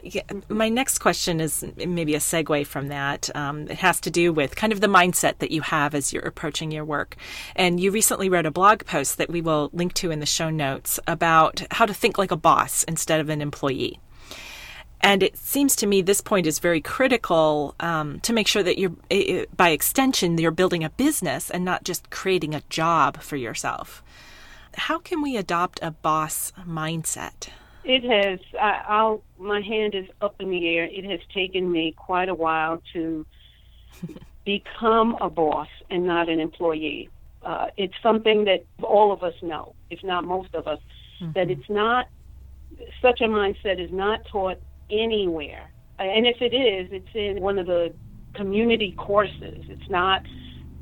my 0.50 0.68
next 0.68 0.98
question 0.98 1.40
is 1.40 1.64
maybe 1.78 2.16
a 2.16 2.20
segue 2.20 2.66
from 2.66 2.88
that. 2.88 3.30
Um, 3.36 3.68
it 3.70 3.78
has 3.78 4.00
to 4.02 4.10
do 4.10 4.34
with 4.34 4.56
kind 4.56 4.74
of 4.74 4.82
the 4.82 4.88
mindset 4.88 5.38
that 5.38 5.52
you 5.52 5.62
have 5.62 5.94
as 5.94 6.12
you're 6.12 6.24
approaching 6.24 6.72
your 6.72 6.84
work. 6.84 7.16
And 7.56 7.80
you 7.80 7.92
recently 7.92 8.28
wrote 8.28 8.48
a 8.48 8.52
blog 8.52 8.84
post 8.86 9.20
that 9.20 9.30
we 9.30 9.42
will 9.42 9.70
link 9.74 9.94
to 9.94 10.10
in 10.10 10.22
the 10.22 10.26
show 10.26 10.50
notes 10.50 11.00
about 11.06 11.62
how 11.70 11.86
to 11.86 11.94
think 11.94 12.18
like 12.18 12.32
a 12.32 12.36
boss 12.36 12.84
instead 12.86 13.20
of 13.20 13.30
an 13.30 13.44
employee. 13.44 14.00
And 15.02 15.22
it 15.22 15.38
seems 15.38 15.76
to 15.76 15.86
me 15.86 16.02
this 16.02 16.20
point 16.20 16.48
is 16.48 16.58
very 16.58 16.82
critical 16.82 17.76
um, 17.80 18.22
to 18.22 18.34
make 18.34 18.48
sure 18.48 18.64
that 18.64 18.80
you're, 18.80 18.96
by 19.56 19.70
extension, 19.70 20.36
you're 20.40 20.50
building 20.50 20.84
a 20.84 20.90
business 20.90 21.52
and 21.52 21.64
not 21.64 21.84
just 21.84 22.10
creating 22.10 22.56
a 22.56 22.64
job 22.70 23.22
for 23.22 23.36
yourself. 23.36 24.04
How 24.74 24.98
can 24.98 25.22
we 25.22 25.38
adopt 25.38 25.80
a 25.84 25.92
boss 25.92 26.52
mindset? 26.68 27.50
It 27.84 28.04
has. 28.04 28.40
I, 28.60 28.82
I'll. 28.88 29.24
My 29.38 29.62
hand 29.62 29.96
is 29.96 30.06
up 30.22 30.36
in 30.40 30.50
the 30.50 30.68
air. 30.76 30.86
It 30.86 31.06
has 31.06 31.20
taken 31.34 31.72
me 31.72 31.94
quite 31.98 32.30
a 32.30 32.36
while 32.36 32.82
to 32.94 33.26
become 34.46 35.18
a 35.22 35.30
boss 35.30 35.70
and 35.90 36.06
not 36.06 36.30
an 36.30 36.40
employee. 36.40 37.10
Uh, 37.42 37.68
it's 37.78 37.94
something 38.04 38.46
that 38.46 38.66
all 38.84 39.12
of 39.12 39.24
us 39.24 39.34
know, 39.42 39.74
if 39.90 40.04
not 40.04 40.26
most 40.26 40.54
of 40.54 40.68
us, 40.68 40.80
mm-hmm. 41.22 41.32
that 41.34 41.50
it's 41.50 41.70
not 41.70 42.08
such 43.02 43.22
a 43.22 43.26
mindset 43.26 43.80
is 43.84 43.92
not 43.92 44.26
taught 44.32 44.60
anywhere. 44.90 45.72
And 45.98 46.26
if 46.26 46.42
it 46.42 46.54
is, 46.54 46.90
it's 46.92 47.14
in 47.14 47.42
one 47.42 47.60
of 47.60 47.68
the 47.68 47.94
community 48.34 48.94
courses. 48.98 49.66
It's 49.68 49.90
not 49.90 50.24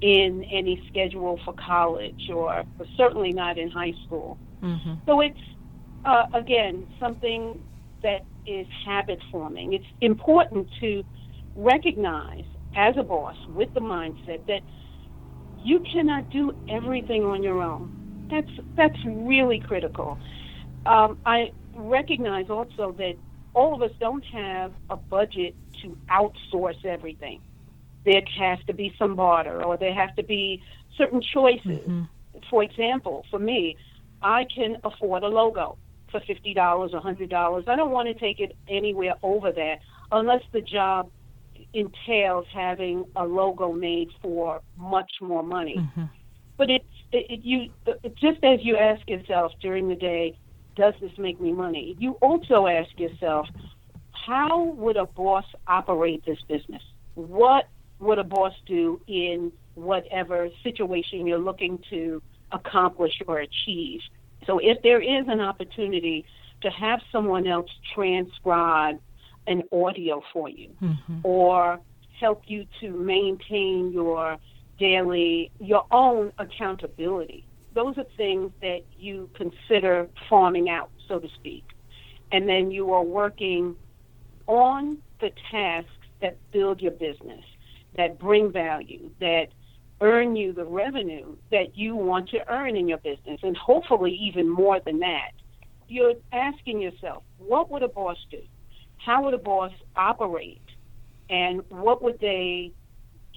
in 0.02 0.44
any 0.44 0.84
schedule 0.90 1.40
for 1.44 1.54
college 1.54 2.30
or, 2.32 2.64
certainly 2.96 3.34
not 3.34 3.58
in 3.58 3.70
high 3.70 3.94
school. 4.06 4.38
Mm-hmm. 4.62 4.94
So 5.06 5.22
it's 5.22 5.40
uh, 6.06 6.26
again, 6.34 6.88
something 7.00 7.62
that 8.04 8.26
is 8.46 8.68
habit 8.86 9.20
forming. 9.32 9.74
It's 9.74 9.86
important 10.02 10.68
to 10.80 11.04
recognize 11.56 12.46
as 12.76 12.96
a 12.98 13.04
boss 13.04 13.36
with 13.50 13.74
the 13.74 13.80
mindset 13.80 14.46
that 14.48 14.62
you 15.64 15.84
cannot 15.92 16.30
do 16.30 16.56
everything 16.70 17.24
on 17.26 17.44
your 17.44 17.62
own. 17.62 18.28
That's 18.30 18.52
that's 18.76 18.98
really 19.06 19.60
critical. 19.60 20.18
Um, 20.86 21.18
I 21.26 21.52
recognize 21.76 22.50
also 22.50 22.94
that 22.98 23.14
all 23.54 23.74
of 23.74 23.82
us 23.82 23.92
don't 24.00 24.24
have 24.26 24.72
a 24.90 24.96
budget 24.96 25.56
to 25.82 25.98
outsource 26.10 26.86
everything. 26.86 27.42
There 28.06 28.22
has 28.40 28.60
to 28.68 28.74
be 28.74 28.94
some 28.98 29.16
barter, 29.16 29.64
or 29.64 29.78
there 29.78 29.94
have 29.94 30.16
to 30.16 30.24
be 30.24 30.62
certain 30.98 31.22
choices. 31.22 31.80
Mm-hmm. 31.80 32.04
For 32.50 32.64
example, 32.64 33.26
for 33.30 33.40
me, 33.40 33.76
I 34.22 34.46
can 34.54 34.78
afford 34.84 35.24
a 35.24 35.28
logo 35.28 35.78
for 36.18 36.26
fifty 36.26 36.54
dollars 36.54 36.92
or 36.94 37.02
hundred 37.02 37.30
dollars. 37.30 37.66
I 37.68 37.76
don't 37.76 37.92
want 37.92 38.08
to 38.08 38.14
take 38.14 38.40
it 38.40 38.56
anywhere 38.70 39.16
over 39.24 39.52
that 39.52 39.80
unless 40.12 40.42
the 40.54 40.62
job 40.62 41.10
entails 41.74 42.46
having 42.54 43.06
a 43.16 43.26
logo 43.26 43.72
made 43.74 44.10
for 44.22 44.62
much 44.78 45.12
more 45.22 45.44
money. 45.44 45.76
Mm-hmm. 45.78 46.04
But 46.58 46.70
it's 46.70 46.86
it, 47.12 47.26
it, 47.30 47.40
you 47.44 47.70
it, 47.86 48.16
just 48.16 48.44
as 48.44 48.60
you 48.62 48.78
ask 48.78 49.08
yourself 49.08 49.52
during 49.62 49.88
the 49.88 49.96
day, 49.96 50.38
does 50.76 50.94
this 51.02 51.12
make 51.18 51.40
me 51.40 51.52
money? 51.52 51.96
You 52.00 52.14
also 52.22 52.68
ask 52.68 52.90
yourself, 52.98 53.48
how 54.26 54.64
would 54.64 54.98
a 54.98 55.06
boss 55.06 55.46
operate 55.68 56.26
this 56.26 56.40
business? 56.48 56.82
What 57.16 57.66
would 58.00 58.20
a 58.20 58.24
boss 58.24 58.54
do 58.66 59.02
in 59.08 59.52
whatever 59.76 60.50
situation 60.64 61.26
you're 61.26 61.40
looking 61.40 61.80
to 61.90 62.22
accomplish 62.52 63.14
or 63.28 63.40
achieve? 63.40 64.02
So 64.48 64.60
if 64.60 64.82
there 64.82 65.02
is 65.02 65.26
an 65.28 65.42
opportunity 65.42 66.26
to 66.62 66.70
have 66.72 67.02
someone 67.12 67.46
else 67.46 67.70
transcribe 67.94 69.00
an 69.46 69.64
audio 69.72 70.24
for 70.34 70.50
you 70.50 70.70
mm-hmm. 70.82 71.20
or 71.24 71.80
help 72.20 72.44
you 72.48 72.66
to 72.82 72.90
maintain 72.92 73.92
your 73.94 74.38
daily, 74.80 75.52
your 75.60 75.86
own 75.92 76.32
accountability, 76.40 77.46
those 77.76 77.98
are 77.98 78.06
things 78.16 78.52
that 78.62 78.80
you 78.98 79.30
consider 79.36 80.08
farming 80.30 80.70
out, 80.70 80.90
so 81.08 81.20
to 81.20 81.28
speak. 81.36 81.64
And 82.32 82.50
then 82.50 82.72
you 82.72 82.92
are 82.92 83.04
working 83.04 83.76
on 84.48 84.98
the 85.22 85.30
tasks 85.52 85.92
that 86.22 86.38
build 86.52 86.82
your 86.82 86.92
business, 86.92 87.44
that 87.96 88.18
bring 88.18 88.52
value, 88.52 89.12
that 89.20 89.48
earn 90.02 90.36
you 90.36 90.54
the 90.54 90.66
revenue 90.66 91.36
that 91.52 91.78
you 91.78 91.96
want 91.96 92.30
to 92.30 92.40
earn 92.52 92.76
in 92.76 92.88
your 92.88 93.00
business, 93.00 93.40
and 93.44 93.58
hopefully 93.58 94.12
even 94.12 94.50
more 94.50 94.80
than 94.80 95.00
that. 95.00 95.32
You're 95.88 96.16
asking 96.34 96.82
yourself, 96.82 97.24
what 97.38 97.72
would 97.72 97.84
a 97.84 97.88
boss 97.88 98.18
do? 98.30 98.42
How 98.98 99.24
would 99.24 99.34
a 99.34 99.40
boss 99.40 99.72
operate? 99.96 100.62
And 101.30 101.62
what 101.70 102.02
would 102.04 102.20
they 102.20 102.74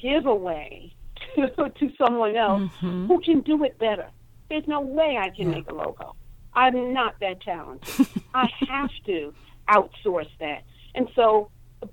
give 0.00 0.26
away 0.26 0.94
to, 1.36 1.48
to 1.48 1.92
someone 1.96 2.36
else 2.36 2.62
mm-hmm. 2.62 3.06
who 3.06 3.20
can 3.20 3.40
do 3.40 3.64
it 3.64 3.78
better? 3.78 4.08
There's 4.48 4.66
no 4.66 4.80
way 4.80 5.16
I 5.18 5.30
can 5.30 5.50
yeah. 5.50 5.56
make 5.56 5.70
a 5.70 5.74
logo. 5.74 6.16
I'm 6.52 6.92
not 6.92 7.14
that 7.20 7.40
talented. 7.42 8.06
I 8.34 8.48
have 8.68 8.90
to 9.06 9.32
outsource 9.68 10.30
that. 10.40 10.62
And 10.94 11.08
so 11.14 11.50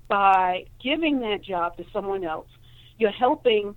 by 0.08 0.64
giving 0.82 1.20
that 1.20 1.42
job 1.42 1.76
to 1.76 1.84
someone 1.92 2.24
else, 2.24 2.48
you're 2.98 3.10
helping 3.10 3.76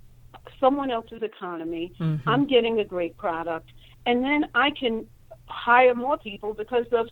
someone 0.60 0.90
else's 0.90 1.22
economy. 1.22 1.92
Mm-hmm. 1.98 2.28
I'm 2.28 2.46
getting 2.46 2.80
a 2.80 2.84
great 2.84 3.16
product, 3.16 3.68
and 4.06 4.24
then 4.24 4.46
I 4.54 4.70
can 4.70 5.06
hire 5.46 5.94
more 5.94 6.18
people 6.18 6.54
because 6.54 6.86
of 6.92 7.08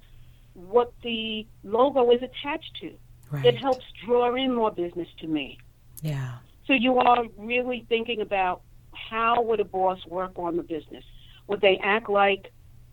what 0.55 0.93
the 1.03 1.47
logo 1.63 2.11
is 2.11 2.23
attached 2.23 2.77
to. 2.81 2.93
Right. 3.31 3.47
It 3.47 3.57
helps 3.59 3.85
draw 4.05 4.35
in 4.35 4.55
more 4.55 4.73
business 4.73 5.09
to 5.21 5.27
me. 5.27 5.59
Yeah. 6.03 6.37
So 6.67 6.73
you 6.73 6.99
are 6.99 7.25
really 7.37 7.87
thinking 7.89 8.21
about 8.21 8.63
how 8.93 9.43
would 9.43 9.61
a 9.61 9.65
boss 9.65 10.05
work 10.07 10.33
on 10.37 10.57
the 10.57 10.63
business? 10.63 11.05
Would 11.47 11.61
they 11.61 11.79
act 11.83 12.09
like 12.09 12.53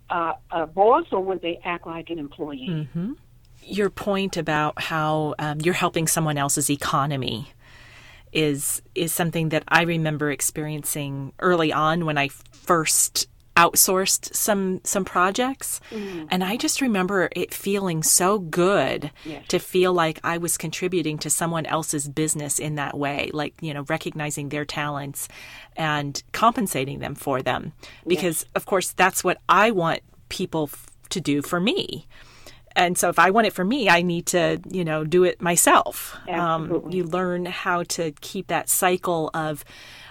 uh, 0.10 0.34
a 0.52 0.68
boss 0.68 1.06
or 1.12 1.24
would 1.24 1.42
they 1.42 1.60
act 1.64 1.86
like 1.88 2.10
an 2.10 2.20
employee? 2.20 2.68
Mm-hmm. 2.70 3.14
Your 3.64 3.90
point 3.90 4.38
about 4.38 4.82
how 4.82 5.36
um, 5.40 5.60
you're 5.62 5.74
helping 5.74 6.08
someone 6.08 6.38
else's 6.38 6.70
economy 6.70 7.52
is 8.38 8.84
is 8.94 9.12
something 9.12 9.50
that 9.50 9.64
I 9.68 9.82
remember 9.82 10.30
experiencing 10.30 11.34
early 11.40 11.74
on 11.74 12.06
when 12.06 12.20
I 12.20 12.28
first 12.28 13.28
outsourced 13.56 14.36
some 14.36 14.80
some 14.84 15.04
projects 15.04 15.82
mm. 15.90 16.28
and 16.30 16.44
I 16.44 16.58
just 16.58 16.80
remember 16.80 17.30
it 17.36 17.52
feeling 17.52 18.04
so 18.04 18.38
good 18.38 19.10
yes. 19.26 19.48
to 19.48 19.58
feel 19.58 19.92
like 19.92 20.20
I 20.24 20.38
was 20.38 20.60
contributing 20.60 21.18
to 21.20 21.32
someone 21.32 21.66
else's 21.66 22.08
business 22.08 22.60
in 22.60 22.76
that 22.76 22.96
way 22.96 23.32
like 23.34 23.56
you 23.60 23.74
know 23.74 23.84
recognizing 23.90 24.50
their 24.50 24.66
talents 24.66 25.28
and 25.76 26.22
compensating 26.32 27.00
them 27.00 27.16
for 27.16 27.42
them 27.42 27.74
because 28.06 28.44
yes. 28.44 28.52
of 28.54 28.68
course 28.68 28.92
that's 28.92 29.24
what 29.24 29.40
I 29.50 29.72
want 29.72 30.02
people 30.30 30.70
f- 30.72 30.86
to 31.10 31.20
do 31.20 31.42
for 31.42 31.60
me 31.60 32.06
and 32.78 32.98
so 32.98 33.10
if 33.10 33.18
I 33.18 33.32
want 33.32 33.48
it 33.48 33.54
for 33.54 33.66
me, 33.66 33.90
I 33.90 34.04
need 34.04 34.28
to, 34.28 34.62
you 34.70 34.86
know, 34.86 35.04
do 35.04 35.24
it 35.24 35.42
myself. 35.42 36.16
Um, 36.30 36.90
you 36.92 37.04
learn 37.04 37.46
how 37.46 37.84
to 37.84 38.12
keep 38.22 38.48
that 38.48 38.70
cycle 38.70 39.32
of 39.34 39.66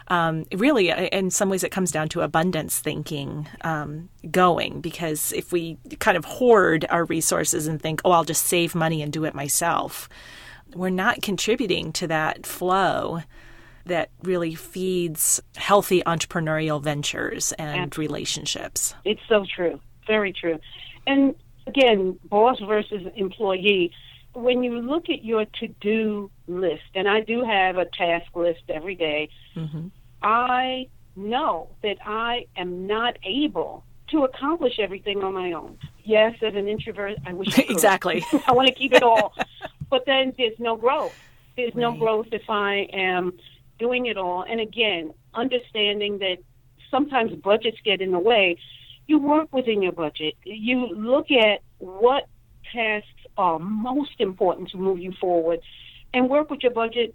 um, 0.09 0.44
really, 0.52 0.90
uh, 0.90 1.05
in 1.05 1.31
some 1.31 1.48
ways, 1.48 1.64
it 1.64 1.70
comes 1.70 1.90
down 1.90 2.09
to 2.11 2.20
abundance 2.20 2.79
thinking 2.79 3.48
um, 3.62 4.09
going 4.31 4.81
because 4.81 5.33
if 5.33 5.52
we 5.52 5.79
kind 6.00 6.16
of 6.16 6.24
hoard 6.24 6.85
our 6.90 7.05
resources 7.05 7.66
and 7.66 7.81
think, 7.81 8.00
oh, 8.05 8.11
I'll 8.11 8.24
just 8.24 8.44
save 8.44 8.74
money 8.74 9.00
and 9.00 9.12
do 9.12 9.24
it 9.24 9.35
myself, 9.35 10.09
we're 10.74 10.90
not 10.90 11.22
contributing 11.22 11.92
to 11.94 12.09
that 12.09 12.46
flow 12.46 13.22
that 13.85 14.11
really 14.22 14.55
feeds 14.55 15.40
healthy 15.55 16.02
entrepreneurial 16.02 16.83
ventures 16.83 17.52
and 17.52 17.83
Absolutely. 17.83 18.07
relationships. 18.09 18.94
It's 19.05 19.20
so 19.29 19.44
true. 19.55 19.81
Very 20.07 20.33
true. 20.33 20.59
And 21.07 21.37
again, 21.66 22.18
boss 22.24 22.59
versus 22.61 23.07
employee, 23.16 23.92
when 24.35 24.62
you 24.62 24.81
look 24.81 25.09
at 25.09 25.24
your 25.24 25.46
to 25.61 25.68
do 25.81 26.31
list, 26.46 26.83
and 26.94 27.09
I 27.09 27.20
do 27.20 27.42
have 27.42 27.79
a 27.79 27.87
task 27.87 28.35
list 28.35 28.62
every 28.68 28.94
day, 28.94 29.31
mm-hmm. 29.55 29.88
I 30.22 30.88
know 31.16 31.70
that 31.83 31.96
I 32.05 32.46
am 32.57 32.87
not 32.87 33.16
able 33.24 33.85
to 34.09 34.24
accomplish 34.24 34.79
everything 34.79 35.24
on 35.24 35.35
my 35.35 35.52
own. 35.52 35.79
Yes, 36.05 36.35
as 36.42 36.55
an 36.55 36.68
introvert, 36.68 37.16
I 37.26 37.33
wish 37.33 37.59
I 37.59 37.62
exactly. 37.62 38.24
I 38.46 38.52
want 38.52 38.68
to 38.68 38.74
keep 38.74 38.92
it 38.92 39.02
all, 39.02 39.35
but 39.90 40.05
then 40.07 40.33
there's 40.37 40.59
no 40.59 40.76
growth. 40.76 41.14
There's 41.57 41.74
right. 41.74 41.81
no 41.81 41.92
growth 41.92 42.29
if 42.33 42.48
I 42.48 42.88
am 42.92 43.33
doing 43.79 44.07
it 44.07 44.16
all. 44.16 44.44
And 44.48 44.61
again, 44.61 45.12
understanding 45.35 46.18
that 46.18 46.38
sometimes 46.90 47.33
budgets 47.35 47.79
get 47.85 48.00
in 48.00 48.12
the 48.12 48.18
way 48.18 48.59
you 49.07 49.19
work 49.19 49.53
within 49.53 49.83
your 49.83 49.92
budget. 49.92 50.35
You 50.45 50.88
look 50.88 51.31
at 51.31 51.61
what 51.79 52.29
tasks 52.73 53.09
are 53.37 53.59
most 53.59 54.19
important 54.19 54.71
to 54.71 54.79
move 54.79 54.99
you 54.99 55.12
forward 55.21 55.61
and 56.12 56.29
work 56.29 56.51
with 56.51 56.62
your 56.62 56.73
budget 56.73 57.14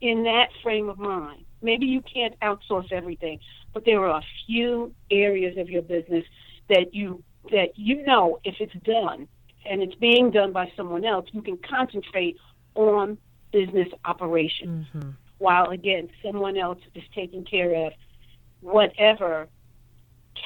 in 0.00 0.24
that 0.24 0.50
frame 0.62 0.88
of 0.88 0.98
mind. 0.98 1.44
Maybe 1.62 1.86
you 1.86 2.02
can't 2.02 2.38
outsource 2.40 2.92
everything, 2.92 3.40
but 3.72 3.84
there 3.84 4.04
are 4.04 4.18
a 4.18 4.24
few 4.46 4.94
areas 5.10 5.56
of 5.56 5.70
your 5.70 5.82
business 5.82 6.24
that 6.68 6.94
you 6.94 7.22
that 7.50 7.76
you 7.78 8.04
know 8.06 8.38
if 8.44 8.56
it's 8.60 8.74
done, 8.84 9.28
and 9.66 9.82
it's 9.82 9.94
being 9.96 10.30
done 10.30 10.52
by 10.52 10.70
someone 10.76 11.04
else, 11.04 11.26
you 11.32 11.42
can 11.42 11.58
concentrate 11.58 12.38
on 12.74 13.18
business 13.52 13.88
operations. 14.04 14.86
Mm-hmm. 14.94 15.10
While 15.38 15.70
again, 15.70 16.10
someone 16.22 16.56
else 16.56 16.78
is 16.94 17.02
taking 17.14 17.44
care 17.44 17.86
of 17.86 17.92
whatever 18.60 19.48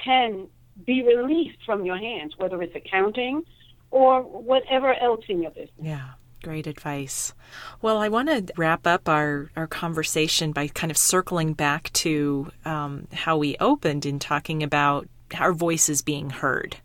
can 0.05 0.49
be 0.85 1.03
released 1.03 1.59
from 1.65 1.85
your 1.85 1.97
hands, 1.97 2.35
whether 2.37 2.63
it's 2.63 2.75
accounting 2.75 3.43
or 3.91 4.23
whatever 4.23 4.95
else 4.95 5.25
in 5.29 5.43
your 5.43 5.51
business. 5.51 5.71
Yeah. 5.81 6.11
Great 6.43 6.69
advice. 6.69 7.35
Well, 7.83 7.99
I 7.99 8.09
want 8.09 8.29
to 8.29 8.53
wrap 8.57 8.87
up 8.87 9.09
our, 9.09 9.51
our 9.57 9.67
conversation 9.67 10.53
by 10.53 10.69
kind 10.69 10.91
of 10.91 10.97
circling 10.97 11.53
back 11.55 11.93
to 11.95 12.53
um, 12.65 13.09
how 13.13 13.37
we 13.37 13.57
opened 13.59 14.07
in 14.07 14.21
talking 14.21 14.63
about 14.63 15.09
our 15.37 15.53
voices 15.53 16.01
being 16.01 16.31
heard 16.31 16.77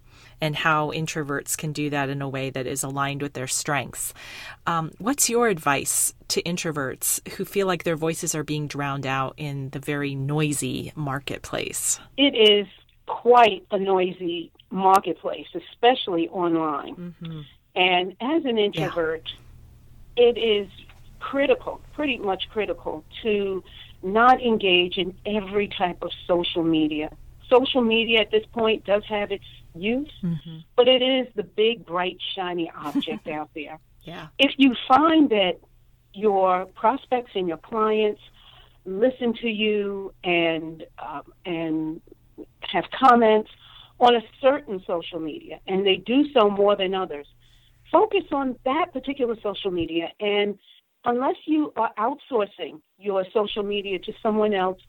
and 0.42 0.56
how 0.56 0.92
introverts 0.92 1.56
can 1.56 1.72
do 1.72 1.90
that 1.92 2.10
in 2.10 2.22
a 2.22 2.28
way 2.28 2.50
that 2.50 2.68
is 2.68 2.84
aligned 2.84 3.22
with 3.22 3.34
their 3.34 3.48
strengths. 3.48 4.14
Um, 4.66 4.92
what's 4.98 5.30
your 5.30 5.48
advice 5.48 6.14
to 6.30 6.42
introverts 6.44 7.26
who 7.34 7.46
feel 7.46 7.68
like 7.68 7.84
their 7.84 7.96
voices 7.96 8.34
are 8.36 8.44
being 8.44 8.68
drowned 8.68 9.06
out 9.06 9.36
in 9.38 9.70
the 9.70 9.80
very 9.80 10.16
noisy 10.16 10.92
marketplace? 10.96 12.00
It 12.18 12.36
is 12.36 12.68
quite 13.14 13.64
a 13.70 13.78
noisy 13.78 14.52
marketplace, 14.72 15.48
especially 15.54 16.28
online. 16.30 16.96
Mm-hmm. 16.96 17.42
And 17.76 18.16
as 18.20 18.44
an 18.46 18.58
introvert, 18.58 19.30
yeah. 20.18 20.26
it 20.26 20.38
is 20.38 20.68
critical, 21.20 21.80
pretty 21.94 22.18
much 22.18 22.50
critical, 22.50 23.04
to 23.22 23.64
not 24.02 24.42
engage 24.42 24.98
in 24.98 25.16
every 25.26 25.68
type 25.68 26.02
of 26.02 26.12
social 26.28 26.64
media. 26.64 27.12
Social 27.50 27.82
media 27.82 28.22
at 28.22 28.32
this 28.32 28.46
point 28.52 28.84
does 28.84 29.04
have 29.06 29.32
its 29.32 29.46
use, 29.76 30.12
mm-hmm. 30.24 30.58
but 30.76 30.88
it 30.88 31.02
is 31.04 31.28
the 31.36 31.44
big, 31.44 31.86
bright, 31.86 32.18
shiny 32.36 32.72
object 32.76 33.28
out 33.28 33.50
there. 33.56 33.80
Yeah. 34.02 34.28
If 34.40 34.54
you 34.58 34.76
find 34.88 35.30
that 35.30 35.60
your 36.14 36.66
prospects 36.66 37.32
and 37.36 37.48
your 37.48 37.58
clients 37.58 38.22
listen 38.86 39.34
to 39.36 39.48
you 39.48 40.14
and 40.24 40.86
um, 41.00 41.24
and 41.46 42.02
have 42.62 42.86
comments 42.98 43.50
on 44.00 44.16
a 44.16 44.22
certain 44.42 44.82
social 44.86 45.20
media, 45.20 45.60
and 45.68 45.86
they 45.86 45.98
do 45.98 46.26
so 46.34 46.50
more 46.50 46.76
than 46.76 46.94
others, 46.94 47.28
focus 47.92 48.24
on 48.32 48.56
that 48.66 48.92
particular 48.92 49.36
social 49.42 49.72
media. 49.72 50.10
And 50.20 50.58
unless 51.06 51.36
you 51.46 51.74
are 51.78 51.92
outsourcing 51.98 52.82
your 52.98 53.26
social 53.34 53.64
media 53.64 54.00
to 54.00 54.14
someone 54.22 54.54
else, 54.54 54.80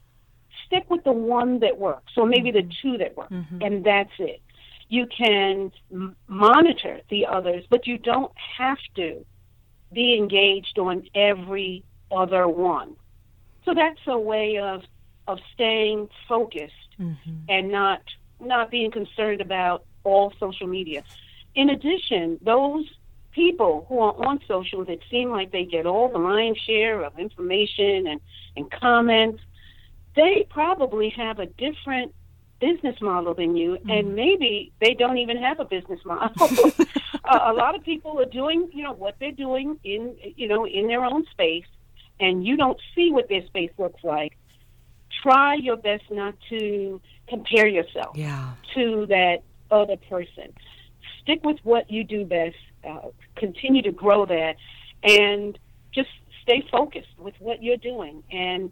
stick 0.66 0.88
with 0.90 1.04
the 1.04 1.12
one 1.12 1.60
that 1.60 1.78
works, 1.78 2.12
or 2.16 2.26
maybe 2.26 2.50
the 2.50 2.60
mm-hmm. 2.60 2.88
two 2.88 2.98
that 2.98 3.16
work, 3.16 3.30
mm-hmm. 3.30 3.60
and 3.60 3.84
that's 3.84 4.12
it. 4.18 4.40
You 4.88 5.06
can 5.06 5.72
m- 5.92 6.16
monitor 6.28 7.00
the 7.10 7.26
others, 7.26 7.64
but 7.70 7.86
you 7.86 7.98
don't 7.98 8.32
have 8.58 8.78
to 8.96 9.24
be 9.92 10.16
engaged 10.16 10.78
on 10.78 11.04
every 11.14 11.84
other 12.10 12.48
one. 12.48 12.96
So 13.64 13.74
that's 13.74 14.00
a 14.06 14.18
way 14.18 14.58
of 14.58 14.82
of 15.26 15.38
staying 15.54 16.08
focused 16.28 16.74
mm-hmm. 16.98 17.36
and 17.48 17.70
not 17.70 18.02
not 18.40 18.70
being 18.70 18.90
concerned 18.90 19.40
about 19.40 19.84
all 20.02 20.32
social 20.38 20.66
media. 20.66 21.02
In 21.54 21.70
addition, 21.70 22.38
those 22.42 22.84
people 23.32 23.84
who 23.88 23.98
are 23.98 24.26
on 24.26 24.40
social 24.46 24.84
that 24.84 24.98
seem 25.10 25.30
like 25.30 25.50
they 25.50 25.64
get 25.64 25.86
all 25.86 26.08
the 26.08 26.18
lion's 26.18 26.58
share 26.58 27.02
of 27.02 27.18
information 27.18 28.06
and, 28.06 28.20
and 28.56 28.70
comments, 28.70 29.42
they 30.14 30.46
probably 30.50 31.10
have 31.10 31.38
a 31.38 31.46
different 31.46 32.14
business 32.60 33.00
model 33.00 33.34
than 33.34 33.56
you, 33.56 33.72
mm-hmm. 33.72 33.90
and 33.90 34.14
maybe 34.14 34.72
they 34.80 34.94
don't 34.94 35.18
even 35.18 35.36
have 35.36 35.60
a 35.60 35.64
business 35.64 36.00
model. 36.04 36.48
uh, 37.24 37.40
a 37.46 37.52
lot 37.52 37.74
of 37.74 37.82
people 37.82 38.18
are 38.20 38.26
doing, 38.26 38.68
you 38.72 38.82
know, 38.82 38.92
what 38.92 39.16
they're 39.18 39.32
doing 39.32 39.78
in, 39.84 40.14
you 40.36 40.48
know, 40.48 40.66
in 40.66 40.86
their 40.86 41.04
own 41.04 41.24
space, 41.30 41.66
and 42.20 42.46
you 42.46 42.56
don't 42.56 42.80
see 42.94 43.10
what 43.10 43.28
their 43.28 43.44
space 43.46 43.72
looks 43.78 44.02
like. 44.04 44.36
Try 45.24 45.54
your 45.54 45.76
best 45.76 46.04
not 46.10 46.34
to 46.50 47.00
compare 47.28 47.66
yourself 47.66 48.14
yeah. 48.14 48.52
to 48.74 49.06
that 49.06 49.38
other 49.70 49.96
person. 49.96 50.52
Stick 51.22 51.40
with 51.44 51.56
what 51.62 51.90
you 51.90 52.04
do 52.04 52.24
best. 52.26 52.56
Uh, 52.86 53.08
continue 53.36 53.80
to 53.80 53.90
grow 53.90 54.26
that, 54.26 54.56
and 55.02 55.58
just 55.94 56.10
stay 56.42 56.62
focused 56.70 57.08
with 57.18 57.34
what 57.38 57.62
you're 57.62 57.78
doing, 57.78 58.22
and 58.30 58.70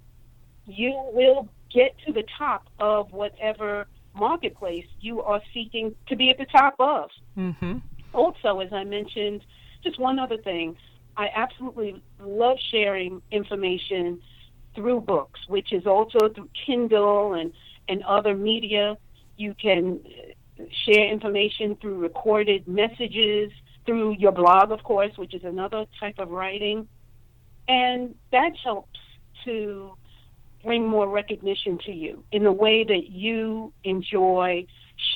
you 0.66 0.92
will 1.14 1.48
get 1.72 1.96
to 2.06 2.12
the 2.12 2.24
top 2.36 2.68
of 2.78 3.10
whatever 3.12 3.86
marketplace 4.14 4.84
you 5.00 5.22
are 5.22 5.40
seeking 5.54 5.94
to 6.08 6.16
be 6.16 6.28
at 6.28 6.36
the 6.36 6.44
top 6.44 6.74
of. 6.78 7.08
Mm-hmm. 7.36 7.78
Also, 8.12 8.60
as 8.60 8.70
I 8.72 8.84
mentioned, 8.84 9.42
just 9.82 9.98
one 9.98 10.18
other 10.18 10.36
thing, 10.36 10.76
I 11.16 11.28
absolutely 11.34 12.02
love 12.20 12.58
sharing 12.70 13.22
information 13.30 14.20
through 14.74 15.00
books, 15.00 15.40
which 15.48 15.72
is 15.72 15.87
also 15.87 16.28
through 16.35 16.48
Kindle 16.66 17.35
and, 17.35 17.52
and 17.88 18.02
other 18.04 18.35
media. 18.35 18.96
You 19.37 19.54
can 19.61 20.00
uh, 20.58 20.64
share 20.85 21.08
information 21.11 21.76
through 21.80 21.98
recorded 21.98 22.66
messages, 22.68 23.50
through 23.87 24.16
your 24.18 24.32
blog, 24.32 24.70
of 24.70 24.82
course, 24.82 25.12
which 25.16 25.35
is 25.35 25.44
another 25.44 25.87
type 25.98 26.18
of 26.18 26.30
writing. 26.30 26.88
And 27.68 28.14
that 28.30 28.52
helps 28.62 28.98
to 29.44 29.96
bring 30.64 30.87
more 30.87 31.08
recognition 31.08 31.78
to 31.87 31.92
you 31.92 32.22
in 32.30 32.44
the 32.44 32.52
way 32.52 32.85
that 32.85 33.11
you 33.11 33.72
enjoy 33.85 34.66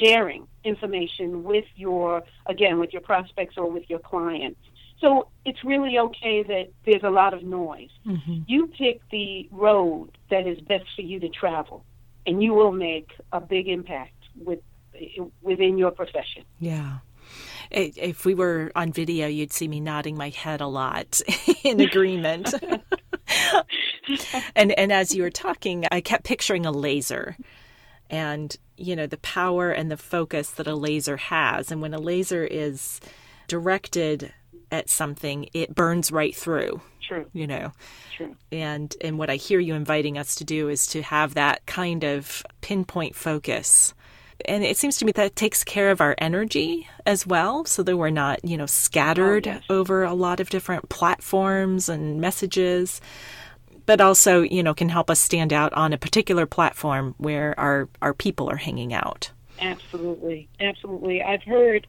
sharing 0.00 0.46
information 0.64 1.44
with 1.44 1.64
your, 1.76 2.22
again, 2.46 2.80
with 2.80 2.92
your 2.92 3.02
prospects 3.02 3.54
or 3.56 3.70
with 3.70 3.88
your 3.88 4.00
clients. 4.00 4.60
So 5.00 5.28
it's 5.44 5.62
really 5.64 5.98
okay 5.98 6.42
that 6.42 6.72
there's 6.84 7.02
a 7.02 7.10
lot 7.10 7.34
of 7.34 7.42
noise. 7.42 7.90
Mm-hmm. 8.06 8.42
You 8.46 8.68
pick 8.68 9.00
the 9.10 9.48
road 9.50 10.16
that 10.30 10.46
is 10.46 10.58
best 10.60 10.86
for 10.94 11.02
you 11.02 11.20
to 11.20 11.28
travel, 11.28 11.84
and 12.26 12.42
you 12.42 12.54
will 12.54 12.72
make 12.72 13.10
a 13.32 13.40
big 13.40 13.68
impact 13.68 14.12
with 14.36 14.60
within 15.42 15.76
your 15.76 15.90
profession. 15.90 16.44
Yeah. 16.58 16.98
If 17.70 18.24
we 18.24 18.34
were 18.34 18.70
on 18.76 18.92
video, 18.92 19.26
you'd 19.26 19.52
see 19.52 19.68
me 19.68 19.80
nodding 19.80 20.16
my 20.16 20.30
head 20.30 20.60
a 20.60 20.66
lot 20.66 21.20
in 21.64 21.80
agreement. 21.80 22.54
and 24.54 24.72
and 24.78 24.92
as 24.92 25.14
you 25.14 25.22
were 25.22 25.30
talking, 25.30 25.84
I 25.90 26.00
kept 26.00 26.24
picturing 26.24 26.64
a 26.64 26.70
laser 26.70 27.36
and 28.08 28.56
you 28.76 28.94
know 28.94 29.06
the 29.06 29.16
power 29.18 29.70
and 29.70 29.90
the 29.90 29.96
focus 29.96 30.50
that 30.50 30.66
a 30.66 30.74
laser 30.74 31.16
has 31.16 31.72
and 31.72 31.82
when 31.82 31.94
a 31.94 31.98
laser 31.98 32.44
is 32.44 33.00
directed 33.48 34.32
at 34.76 34.88
something 34.88 35.48
it 35.52 35.74
burns 35.74 36.12
right 36.12 36.34
through. 36.34 36.80
True. 37.00 37.26
You 37.32 37.46
know? 37.46 37.72
True. 38.16 38.36
And 38.52 38.94
and 39.00 39.18
what 39.18 39.30
i 39.30 39.36
hear 39.36 39.60
you 39.60 39.74
inviting 39.74 40.18
us 40.18 40.34
to 40.36 40.44
do 40.44 40.68
is 40.68 40.86
to 40.88 41.02
have 41.02 41.34
that 41.34 41.64
kind 41.66 42.04
of 42.04 42.44
pinpoint 42.60 43.14
focus. 43.14 43.94
And 44.44 44.62
it 44.62 44.76
seems 44.76 44.98
to 44.98 45.04
me 45.06 45.12
that 45.12 45.34
takes 45.34 45.64
care 45.64 45.90
of 45.90 46.00
our 46.00 46.14
energy 46.18 46.86
as 47.06 47.26
well 47.26 47.64
so 47.64 47.82
that 47.82 47.96
we're 47.96 48.10
not 48.10 48.44
you 48.44 48.56
know 48.56 48.66
scattered 48.66 49.48
oh, 49.48 49.52
yes. 49.52 49.64
over 49.70 50.04
a 50.04 50.14
lot 50.14 50.40
of 50.40 50.50
different 50.50 50.88
platforms 50.88 51.88
and 51.88 52.20
messages 52.20 53.00
but 53.86 54.00
also 54.00 54.42
you 54.42 54.62
know 54.62 54.74
can 54.74 54.88
help 54.88 55.08
us 55.08 55.20
stand 55.20 55.52
out 55.52 55.72
on 55.72 55.92
a 55.92 55.98
particular 55.98 56.44
platform 56.44 57.14
where 57.18 57.58
our 57.58 57.88
our 58.02 58.12
people 58.12 58.50
are 58.50 58.56
hanging 58.56 58.92
out. 58.92 59.30
Absolutely. 59.60 60.48
Absolutely. 60.60 61.22
I've 61.22 61.42
heard 61.44 61.86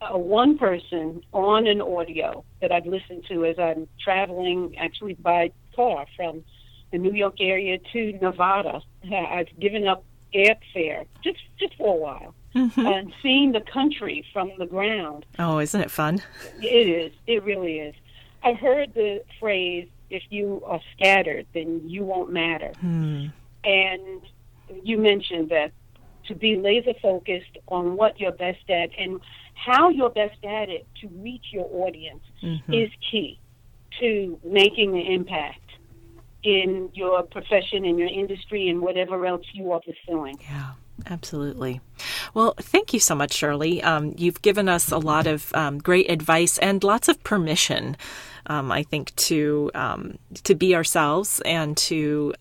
uh, 0.00 0.16
one 0.16 0.58
person 0.58 1.22
on 1.32 1.66
an 1.66 1.80
audio 1.80 2.44
that 2.60 2.72
I've 2.72 2.86
listened 2.86 3.24
to 3.28 3.44
as 3.44 3.58
I'm 3.58 3.88
traveling 4.02 4.76
actually 4.78 5.14
by 5.14 5.52
car 5.74 6.06
from 6.16 6.44
the 6.92 6.98
New 6.98 7.12
York 7.12 7.36
area 7.40 7.78
to 7.92 8.12
Nevada. 8.20 8.80
I've 9.12 9.48
given 9.58 9.86
up 9.86 10.04
airfare 10.34 11.06
just 11.22 11.38
just 11.58 11.74
for 11.76 11.94
a 11.94 11.98
while 11.98 12.34
mm-hmm. 12.54 12.86
and 12.86 13.12
seeing 13.22 13.52
the 13.52 13.60
country 13.60 14.24
from 14.32 14.52
the 14.58 14.66
ground. 14.66 15.24
Oh, 15.38 15.58
isn't 15.58 15.80
it 15.80 15.90
fun? 15.90 16.22
It 16.60 16.88
is. 16.88 17.12
It 17.26 17.42
really 17.44 17.78
is. 17.78 17.94
I've 18.42 18.58
heard 18.58 18.94
the 18.94 19.22
phrase 19.40 19.88
"if 20.10 20.22
you 20.30 20.62
are 20.66 20.80
scattered, 20.94 21.46
then 21.54 21.82
you 21.84 22.04
won't 22.04 22.32
matter," 22.32 22.72
hmm. 22.80 23.26
and 23.64 24.20
you 24.82 24.98
mentioned 24.98 25.50
that 25.50 25.72
to 26.28 26.34
be 26.34 26.56
laser 26.56 26.94
focused 27.00 27.58
on 27.68 27.96
what 27.96 28.18
you're 28.18 28.32
best 28.32 28.68
at 28.68 28.90
and 28.98 29.20
how 29.54 29.88
you're 29.88 30.10
best 30.10 30.42
at 30.44 30.68
it 30.68 30.86
to 31.00 31.08
reach 31.08 31.46
your 31.52 31.68
audience 31.72 32.22
mm-hmm. 32.42 32.72
is 32.72 32.90
key 33.10 33.38
to 34.00 34.38
making 34.44 34.92
the 34.92 35.14
impact 35.14 35.60
in 36.42 36.90
your 36.94 37.22
profession, 37.22 37.84
in 37.84 37.98
your 37.98 38.08
industry, 38.08 38.68
and 38.68 38.80
whatever 38.80 39.26
else 39.26 39.44
you 39.52 39.72
are 39.72 39.80
pursuing. 39.80 40.38
Yeah. 40.42 40.72
Absolutely. 41.04 41.80
Well, 42.32 42.54
thank 42.58 42.94
you 42.94 43.00
so 43.00 43.14
much, 43.14 43.34
Shirley. 43.34 43.82
Um, 43.82 44.14
you've 44.16 44.40
given 44.40 44.68
us 44.68 44.90
a 44.90 44.98
lot 44.98 45.26
of 45.26 45.54
um, 45.54 45.78
great 45.78 46.10
advice 46.10 46.58
and 46.58 46.82
lots 46.82 47.08
of 47.08 47.22
permission, 47.22 47.96
um, 48.46 48.72
I 48.72 48.82
think, 48.82 49.14
to 49.16 49.70
um, 49.74 50.18
to 50.44 50.54
be 50.54 50.74
ourselves 50.74 51.42
and 51.44 51.76
to 51.78 52.34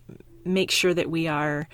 make 0.46 0.72
sure 0.72 0.94
that 0.94 1.10
we 1.10 1.28
are 1.28 1.68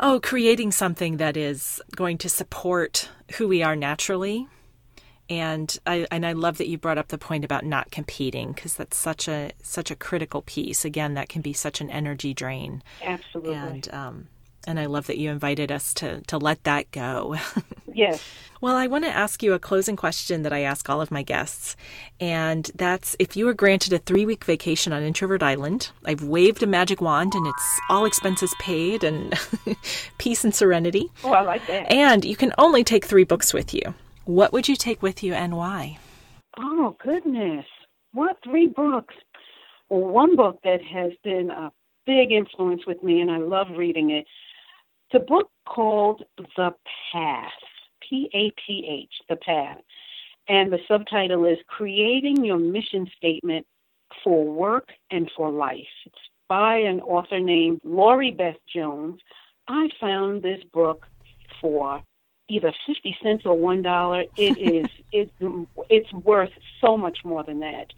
oh 0.00 0.20
creating 0.22 0.72
something 0.72 1.16
that 1.18 1.36
is 1.36 1.80
going 1.94 2.18
to 2.18 2.28
support 2.28 3.08
who 3.36 3.48
we 3.48 3.62
are 3.62 3.76
naturally 3.76 4.48
and 5.30 5.78
I 5.86 6.06
and 6.10 6.24
I 6.24 6.32
love 6.32 6.58
that 6.58 6.68
you 6.68 6.78
brought 6.78 6.98
up 6.98 7.08
the 7.08 7.18
point 7.18 7.44
about 7.44 7.64
not 7.64 7.90
competing 7.90 8.52
because 8.52 8.74
that's 8.74 8.96
such 8.96 9.28
a 9.28 9.52
such 9.62 9.90
a 9.90 9.96
critical 9.96 10.42
piece. 10.42 10.84
Again, 10.84 11.14
that 11.14 11.28
can 11.28 11.42
be 11.42 11.52
such 11.52 11.80
an 11.80 11.90
energy 11.90 12.32
drain. 12.32 12.82
Absolutely. 13.02 13.54
And 13.54 13.92
um, 13.92 14.28
and 14.68 14.78
I 14.78 14.86
love 14.86 15.06
that 15.06 15.18
you 15.18 15.30
invited 15.30 15.72
us 15.72 15.94
to 15.94 16.20
to 16.22 16.36
let 16.36 16.62
that 16.64 16.90
go. 16.90 17.36
yes. 17.94 18.22
Well, 18.60 18.76
I 18.76 18.86
want 18.86 19.04
to 19.04 19.10
ask 19.10 19.42
you 19.42 19.54
a 19.54 19.58
closing 19.58 19.96
question 19.96 20.42
that 20.42 20.52
I 20.52 20.60
ask 20.60 20.90
all 20.90 21.00
of 21.00 21.10
my 21.10 21.22
guests, 21.22 21.76
and 22.20 22.70
that's 22.74 23.16
if 23.18 23.36
you 23.36 23.46
were 23.46 23.54
granted 23.54 23.92
a 23.92 23.98
three 23.98 24.26
week 24.26 24.44
vacation 24.44 24.92
on 24.92 25.02
Introvert 25.02 25.42
Island, 25.42 25.90
I've 26.04 26.22
waved 26.22 26.62
a 26.62 26.66
magic 26.66 27.00
wand 27.00 27.34
and 27.34 27.46
it's 27.46 27.80
all 27.88 28.04
expenses 28.04 28.54
paid 28.60 29.02
and 29.04 29.34
peace 30.18 30.44
and 30.44 30.54
serenity. 30.54 31.10
Oh, 31.24 31.32
I 31.32 31.40
like 31.40 31.66
that. 31.66 31.90
And 31.90 32.24
you 32.24 32.36
can 32.36 32.52
only 32.58 32.84
take 32.84 33.06
three 33.06 33.24
books 33.24 33.54
with 33.54 33.72
you. 33.72 33.94
What 34.26 34.52
would 34.52 34.68
you 34.68 34.76
take 34.76 35.02
with 35.02 35.22
you 35.22 35.32
and 35.32 35.56
why? 35.56 35.98
Oh, 36.58 36.94
goodness. 37.02 37.64
What 38.12 38.36
three 38.44 38.66
books? 38.66 39.14
Well, 39.88 40.00
one 40.00 40.36
book 40.36 40.58
that 40.64 40.82
has 40.82 41.12
been 41.24 41.50
a 41.50 41.72
big 42.06 42.32
influence 42.32 42.82
with 42.86 43.02
me, 43.02 43.20
and 43.20 43.30
I 43.30 43.38
love 43.38 43.68
reading 43.76 44.10
it. 44.10 44.26
It's 45.10 45.22
a 45.22 45.26
book 45.26 45.50
called 45.66 46.22
The 46.56 46.74
Path, 47.12 47.50
P 48.00 48.28
A 48.34 48.50
T 48.66 48.86
H, 48.86 49.12
The 49.28 49.36
Path. 49.36 49.78
And 50.48 50.70
the 50.70 50.80
subtitle 50.86 51.46
is 51.46 51.58
Creating 51.66 52.44
Your 52.44 52.58
Mission 52.58 53.08
Statement 53.16 53.66
for 54.22 54.44
Work 54.44 54.88
and 55.10 55.30
for 55.34 55.50
Life. 55.50 55.86
It's 56.04 56.16
by 56.48 56.76
an 56.76 57.00
author 57.00 57.40
named 57.40 57.80
Laurie 57.84 58.32
Beth 58.32 58.56
Jones. 58.74 59.20
I 59.66 59.88
found 59.98 60.42
this 60.42 60.62
book 60.74 61.06
for 61.60 62.02
either 62.48 62.72
50 62.86 63.16
cents 63.22 63.46
or 63.46 63.56
$1. 63.56 64.28
It 64.36 64.58
is 64.58 64.90
it, 65.12 65.30
it's 65.88 66.12
worth 66.12 66.52
so 66.82 66.98
much 66.98 67.18
more 67.24 67.44
than 67.44 67.60
that. 67.60 67.92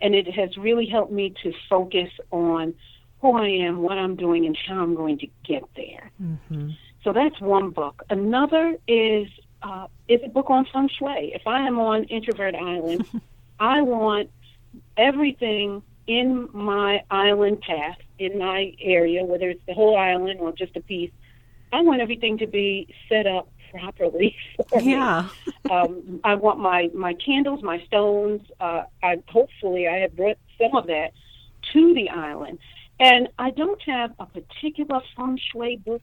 And 0.00 0.14
it 0.14 0.26
has 0.34 0.56
really 0.56 0.86
helped 0.86 1.12
me 1.12 1.34
to 1.42 1.52
focus 1.68 2.10
on 2.32 2.74
who 3.20 3.36
I 3.36 3.48
am, 3.48 3.78
what 3.78 3.98
I'm 3.98 4.16
doing, 4.16 4.46
and 4.46 4.56
how 4.66 4.82
I'm 4.82 4.94
going 4.94 5.18
to 5.18 5.28
get 5.44 5.64
there. 5.76 6.10
Mm-hmm. 6.22 6.70
So 7.04 7.12
that's 7.12 7.40
one 7.40 7.70
book. 7.70 8.02
Another 8.10 8.76
is 8.86 9.28
uh, 9.62 9.86
is 10.08 10.20
a 10.24 10.28
book 10.28 10.50
on 10.50 10.66
feng 10.72 10.88
shui. 10.88 11.32
If 11.34 11.46
I 11.46 11.66
am 11.66 11.78
on 11.78 12.04
Introvert 12.04 12.54
Island, 12.54 13.08
I 13.60 13.82
want 13.82 14.30
everything 14.96 15.82
in 16.06 16.48
my 16.52 17.02
island 17.10 17.60
path, 17.60 17.98
in 18.18 18.38
my 18.38 18.72
area, 18.80 19.24
whether 19.24 19.50
it's 19.50 19.64
the 19.66 19.74
whole 19.74 19.96
island 19.96 20.40
or 20.40 20.52
just 20.52 20.76
a 20.76 20.80
piece, 20.80 21.10
I 21.72 21.82
want 21.82 22.00
everything 22.00 22.38
to 22.38 22.46
be 22.46 22.88
set 23.08 23.26
up 23.26 23.48
properly 23.70 24.36
yeah. 24.80 25.28
Um, 25.70 26.20
I 26.24 26.34
want 26.34 26.58
my 26.60 26.88
my 26.94 27.12
candles, 27.12 27.62
my 27.62 27.84
stones. 27.84 28.40
Uh, 28.58 28.84
I 29.02 29.22
hopefully 29.28 29.86
I 29.86 29.98
have 29.98 30.16
brought 30.16 30.38
some 30.56 30.74
of 30.74 30.86
that 30.86 31.12
to 31.74 31.92
the 31.92 32.08
island, 32.08 32.58
and 33.00 33.28
I 33.38 33.50
don't 33.50 33.80
have 33.82 34.12
a 34.18 34.26
particular 34.26 35.00
feng 35.16 35.38
shui 35.52 35.76
book 35.76 36.02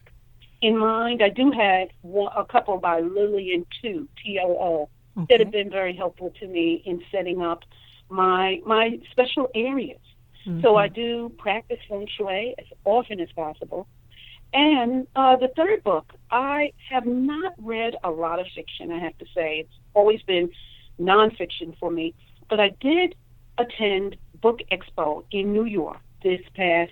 in 0.62 0.78
mind. 0.78 1.22
I 1.22 1.30
do 1.30 1.52
have 1.52 1.90
one, 2.02 2.32
a 2.36 2.46
couple 2.46 2.78
by 2.78 3.02
Lillian 3.02 3.66
Too 3.82 4.08
T 4.24 4.40
O 4.42 4.50
O 4.50 4.90
Okay. 5.18 5.26
that 5.30 5.40
have 5.46 5.52
been 5.54 5.70
very 5.70 5.96
helpful 5.96 6.34
to 6.42 6.48
me 6.48 6.84
in 6.86 7.02
setting 7.10 7.42
up 7.42 7.64
my 8.10 8.60
my 8.66 9.00
special 9.12 9.48
areas. 9.56 10.00
So 10.62 10.76
I 10.76 10.90
do 10.90 11.32
practice 11.38 11.80
feng 11.90 12.08
shui 12.18 12.54
as 12.60 12.66
often 12.84 13.20
as 13.20 13.30
possible. 13.32 13.88
And 14.54 15.08
uh, 15.16 15.38
the 15.38 15.48
third 15.56 15.84
book, 15.84 16.14
I 16.30 16.72
have 16.90 17.06
not 17.06 17.54
read 17.58 17.96
a 18.04 18.12
lot 18.12 18.40
of 18.40 18.46
fiction, 18.54 18.92
I 18.92 19.00
have 19.00 19.18
to 19.18 19.26
say. 19.34 19.60
It's 19.62 19.74
always 19.96 20.22
been 20.22 20.50
nonfiction 21.00 21.76
for 21.80 21.90
me. 21.90 22.14
But 22.48 22.60
I 22.60 22.70
did 22.80 23.16
attend 23.58 24.18
Book 24.42 24.60
Expo 24.72 25.24
in 25.32 25.52
New 25.52 25.66
York 25.66 25.98
this 26.26 26.42
past, 26.56 26.92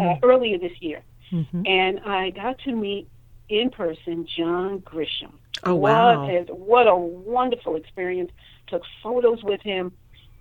uh, 0.00 0.16
earlier 0.22 0.58
this 0.58 0.80
year. 0.80 1.02
Mm-hmm. 1.30 1.62
And 1.66 2.00
I 2.00 2.30
got 2.30 2.58
to 2.60 2.74
meet 2.74 3.06
in 3.48 3.70
person 3.70 4.26
John 4.26 4.80
Grisham. 4.80 5.32
Oh, 5.62 5.74
wow. 5.74 6.22
What, 6.26 6.30
a, 6.30 6.54
what 6.54 6.88
a 6.88 6.96
wonderful 6.96 7.76
experience. 7.76 8.32
Took 8.68 8.82
photos 9.02 9.44
with 9.44 9.60
him, 9.60 9.92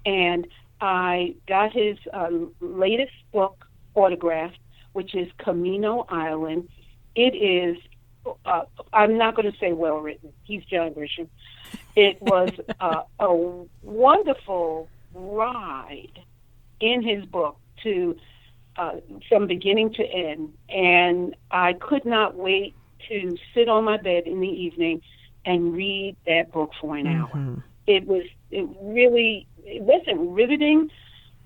and 0.05 0.47
I 0.81 1.35
got 1.47 1.73
his 1.73 1.97
uh, 2.11 2.29
latest 2.59 3.13
book 3.31 3.67
autographed, 3.93 4.57
which 4.93 5.13
is 5.13 5.27
Camino 5.37 6.05
Island. 6.09 6.69
It 7.15 7.35
is, 7.35 7.77
uh, 8.45 8.63
I'm 8.93 9.17
not 9.17 9.35
going 9.35 9.51
to 9.51 9.57
say 9.59 9.73
well 9.73 9.97
written. 9.97 10.33
He's 10.43 10.63
John 10.65 10.91
Grisham. 10.93 11.27
It 11.95 12.19
was 12.21 12.49
uh, 12.79 13.03
a 13.19 13.65
wonderful 13.83 14.89
ride 15.13 16.19
in 16.79 17.03
his 17.03 17.25
book 17.25 17.57
to 17.85 18.17
uh, 18.77 18.95
from 19.29 19.47
beginning 19.47 19.93
to 19.93 20.03
end, 20.03 20.53
and 20.69 21.35
I 21.49 21.73
could 21.73 22.05
not 22.05 22.35
wait 22.35 22.75
to 23.07 23.37
sit 23.53 23.69
on 23.69 23.85
my 23.85 23.97
bed 23.97 24.23
in 24.25 24.41
the 24.41 24.49
evening 24.49 25.01
and 25.45 25.73
read 25.73 26.17
that 26.25 26.51
book 26.51 26.71
for 26.81 26.97
an 26.97 27.07
hour. 27.07 27.63
It 27.87 28.05
was 28.05 28.23
it 28.51 28.67
really 28.81 29.47
it 29.63 29.81
wasn't 29.81 30.31
riveting, 30.31 30.89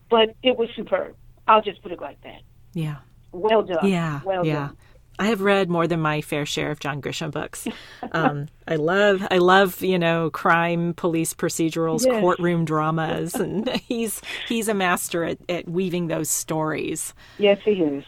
but 0.09 0.35
it 0.41 0.57
was 0.57 0.69
superb. 0.75 1.15
I'll 1.47 1.61
just 1.61 1.81
put 1.81 1.91
it 1.91 1.99
like 1.99 2.21
that. 2.23 2.41
Yeah. 2.73 2.97
Well 3.31 3.63
done. 3.63 3.87
Yeah. 3.87 4.21
Well 4.23 4.45
yeah. 4.45 4.53
done. 4.53 4.77
I 5.19 5.25
have 5.25 5.41
read 5.41 5.69
more 5.69 5.85
than 5.85 5.99
my 5.99 6.21
fair 6.21 6.45
share 6.45 6.71
of 6.71 6.79
John 6.79 7.01
Grisham 7.01 7.31
books. 7.31 7.67
Um, 8.13 8.47
I 8.67 8.77
love, 8.77 9.27
I 9.29 9.37
love, 9.37 9.81
you 9.81 9.99
know, 9.99 10.29
crime, 10.29 10.93
police 10.93 11.33
procedurals, 11.33 12.05
Yes. 12.05 12.21
courtroom 12.21 12.63
dramas, 12.65 13.35
and 13.35 13.67
he's 13.87 14.21
he's 14.47 14.69
a 14.69 14.73
master 14.73 15.25
at, 15.25 15.37
at 15.49 15.67
weaving 15.69 16.07
those 16.07 16.29
stories. 16.29 17.13
Yes, 17.37 17.59
he 17.65 17.71
is. 17.71 18.05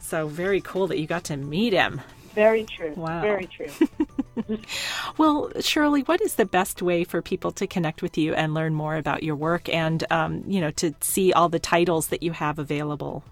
So 0.00 0.26
very 0.26 0.60
cool 0.60 0.88
that 0.88 0.98
you 0.98 1.06
got 1.06 1.24
to 1.24 1.36
meet 1.36 1.72
him. 1.72 2.00
Very 2.34 2.64
true. 2.64 2.92
Wow. 2.96 3.22
Very 3.22 3.46
true. 3.46 3.68
Well, 5.18 5.52
Shirley, 5.60 6.00
what 6.02 6.22
is 6.22 6.34
the 6.36 6.46
best 6.46 6.80
way 6.80 7.04
for 7.04 7.20
people 7.20 7.52
to 7.52 7.66
connect 7.66 8.00
with 8.02 8.16
you 8.16 8.32
and 8.34 8.54
learn 8.54 8.74
more 8.74 8.96
about 8.96 9.22
your 9.22 9.36
work, 9.36 9.68
and 9.68 10.02
um, 10.10 10.42
you 10.46 10.60
know, 10.60 10.70
to 10.72 10.94
see 11.00 11.32
all 11.34 11.48
the 11.50 11.58
titles 11.58 12.08
that 12.08 12.22
you 12.22 12.32
have 12.32 12.58
available? 12.58 13.22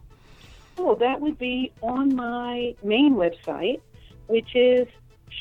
Oh, 0.82 0.94
that 0.94 1.20
would 1.20 1.36
be 1.38 1.72
on 1.82 2.16
my 2.16 2.74
main 2.82 3.14
website, 3.14 3.82
which 4.28 4.56
is 4.56 4.88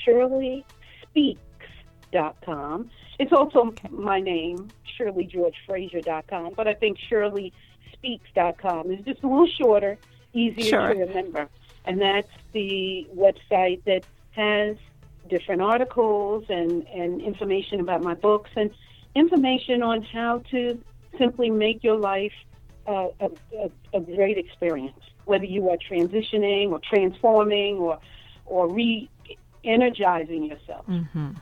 shirleyspeaks.com. 0.06 2.90
It's 3.20 3.32
also 3.32 3.74
my 3.90 4.20
name, 4.20 4.68
shirleygeorgefrazier.com, 5.00 6.54
but 6.58 6.68
I 6.68 6.74
think 6.74 6.98
shirleyspeaks.com 7.10 8.92
is 8.92 9.06
just 9.06 9.24
a 9.24 9.28
little 9.28 9.48
shorter, 9.48 9.98
easier 10.34 10.66
Sure. 10.66 10.94
to 10.94 11.00
remember. 11.00 11.48
And 11.86 12.02
that's 12.02 12.28
the 12.52 13.08
website 13.16 13.82
that 13.86 14.04
has 14.32 14.76
different 15.30 15.62
articles 15.62 16.44
and, 16.50 16.86
and 16.88 17.22
information 17.22 17.80
about 17.80 18.04
my 18.04 18.14
books 18.14 18.52
and 18.58 18.72
information 19.16 19.84
on 19.84 20.02
how 20.02 20.40
to 20.52 20.78
simply 21.18 21.50
make 21.50 21.82
your 21.82 21.96
life 21.98 22.34
uh, 22.88 23.08
a, 23.22 23.30
a, 23.58 23.72
a 23.94 24.02
great 24.02 24.38
experience, 24.38 25.00
whether 25.30 25.46
you 25.46 25.70
are 25.70 25.78
transitioning 25.78 26.72
or 26.72 26.80
transforming 26.80 27.78
or 27.78 28.00
or 28.50 28.68
re-energizing 28.68 30.44
yourself. 30.44 30.86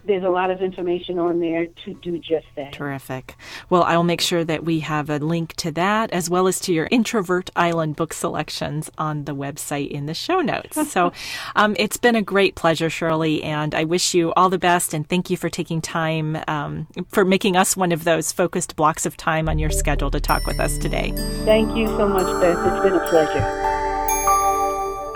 There's 0.06 0.23
a 0.23 0.30
lot 0.30 0.52
of 0.52 0.62
information 0.62 1.17
on 1.19 1.39
there 1.39 1.67
to 1.86 1.93
do 1.93 2.19
just 2.19 2.45
that. 2.58 2.73
Terrific. 2.73 3.36
Well, 3.69 3.84
I'll 3.84 4.04
make 4.04 4.19
sure 4.19 4.43
that 4.43 4.65
we 4.65 4.82
have 4.82 5.10
a 5.10 5.17
link 5.19 5.54
to 5.58 5.71
that 5.71 6.12
as 6.12 6.30
well 6.30 6.47
as 6.47 6.60
to 6.62 6.73
your 6.73 6.89
Introvert 6.91 7.50
Island 7.56 7.95
book 7.95 8.12
selections 8.12 8.91
on 8.97 9.23
the 9.23 9.34
website 9.34 9.89
in 9.89 10.06
the 10.06 10.13
show 10.13 10.41
notes. 10.41 10.91
So 10.91 11.13
um, 11.56 11.78
it's 11.80 11.95
been 11.97 12.17
a 12.17 12.21
great 12.21 12.56
pleasure, 12.56 12.89
Shirley, 12.89 13.41
and 13.41 13.73
I 13.73 13.86
wish 13.86 14.13
you 14.13 14.34
all 14.34 14.50
the 14.50 14.60
best 14.60 14.93
and 14.93 15.08
thank 15.08 15.30
you 15.30 15.38
for 15.38 15.50
taking 15.50 15.82
time, 15.82 16.38
um, 16.50 16.88
for 17.08 17.23
making 17.23 17.56
us 17.56 17.78
one 17.78 17.93
of 17.93 18.04
those 18.04 18.34
focused 18.34 18.76
blocks 18.76 19.06
of 19.06 19.15
time 19.15 19.47
on 19.47 19.60
your 19.60 19.69
schedule 19.69 20.12
to 20.12 20.19
talk 20.19 20.45
with 20.45 20.60
us 20.60 20.78
today. 20.78 21.13
Thank 21.45 21.78
you 21.78 21.88
so 21.88 22.06
much, 22.08 22.28
Beth. 22.41 22.58
It's 22.67 22.84
been 22.84 22.93
a 22.93 23.08
pleasure. 23.08 23.77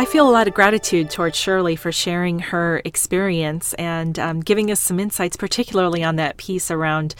I 0.02 0.06
feel 0.06 0.28
a 0.28 0.32
lot 0.32 0.48
of 0.48 0.56
gratitude 0.56 1.12
towards 1.12 1.38
Shirley 1.38 1.76
for 1.76 1.92
sharing 1.92 2.40
her 2.40 2.82
experience 2.84 3.76
and 3.76 4.18
um, 4.18 4.40
giving 4.40 4.72
us 4.72 4.80
some 4.80 5.00
insights, 5.00 5.38
particularly 5.38 6.04
on 6.04 6.16
that 6.16 6.38
piece 6.38 6.72
around 6.72 7.14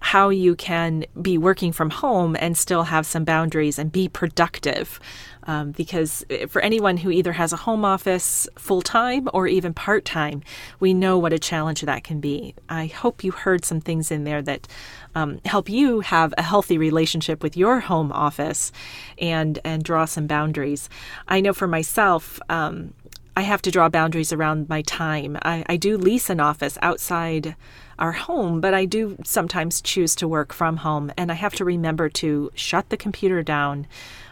how 0.00 0.30
you 0.30 0.56
can 0.56 1.04
be 1.20 1.36
working 1.36 1.72
from 1.72 1.90
home 1.90 2.34
and 2.40 2.56
still 2.56 2.84
have 2.84 3.04
some 3.04 3.24
boundaries 3.24 3.78
and 3.78 3.92
be 3.92 4.08
productive. 4.08 4.98
Um, 5.44 5.72
because 5.72 6.24
for 6.48 6.62
anyone 6.62 6.96
who 6.96 7.10
either 7.10 7.32
has 7.32 7.52
a 7.52 7.56
home 7.56 7.84
office 7.84 8.48
full 8.56 8.80
time 8.80 9.28
or 9.34 9.46
even 9.46 9.74
part 9.74 10.06
time, 10.06 10.42
we 10.80 10.94
know 10.94 11.18
what 11.18 11.34
a 11.34 11.38
challenge 11.38 11.82
that 11.82 12.02
can 12.02 12.18
be. 12.18 12.54
I 12.68 12.86
hope 12.86 13.22
you 13.22 13.32
heard 13.32 13.66
some 13.66 13.82
things 13.82 14.10
in 14.10 14.24
there 14.24 14.40
that 14.40 14.68
um, 15.14 15.40
help 15.44 15.68
you 15.68 16.00
have 16.00 16.34
a 16.38 16.42
healthy 16.42 16.78
relationship 16.78 17.42
with 17.42 17.56
your 17.56 17.80
home 17.80 18.12
office 18.12 18.72
and 19.18 19.58
and 19.64 19.82
draw 19.82 20.04
some 20.04 20.26
boundaries. 20.26 20.88
I 21.28 21.40
know 21.40 21.52
for 21.52 21.66
myself. 21.66 22.40
Um, 22.48 22.94
I 23.34 23.42
have 23.42 23.62
to 23.62 23.70
draw 23.70 23.88
boundaries 23.88 24.30
around 24.30 24.68
my 24.68 24.82
time. 24.82 25.38
I, 25.40 25.64
I 25.66 25.76
do 25.78 25.96
lease 25.96 26.28
an 26.28 26.38
office 26.38 26.76
outside 26.82 27.56
our 27.98 28.12
home, 28.12 28.60
but 28.60 28.74
I 28.74 28.84
do 28.84 29.16
sometimes 29.24 29.80
choose 29.80 30.14
to 30.16 30.28
work 30.28 30.52
from 30.52 30.78
home. 30.78 31.10
And 31.16 31.32
I 31.32 31.34
have 31.36 31.54
to 31.54 31.64
remember 31.64 32.10
to 32.10 32.50
shut 32.54 32.90
the 32.90 32.96
computer 32.98 33.42
down 33.42 33.86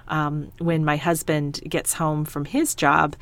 um, 0.09 0.53
when 0.59 0.85
my 0.85 0.97
husband 0.97 1.61
gets 1.67 1.95
home 1.95 2.27
from 2.27 2.45
his 2.45 2.75
job 2.75 3.17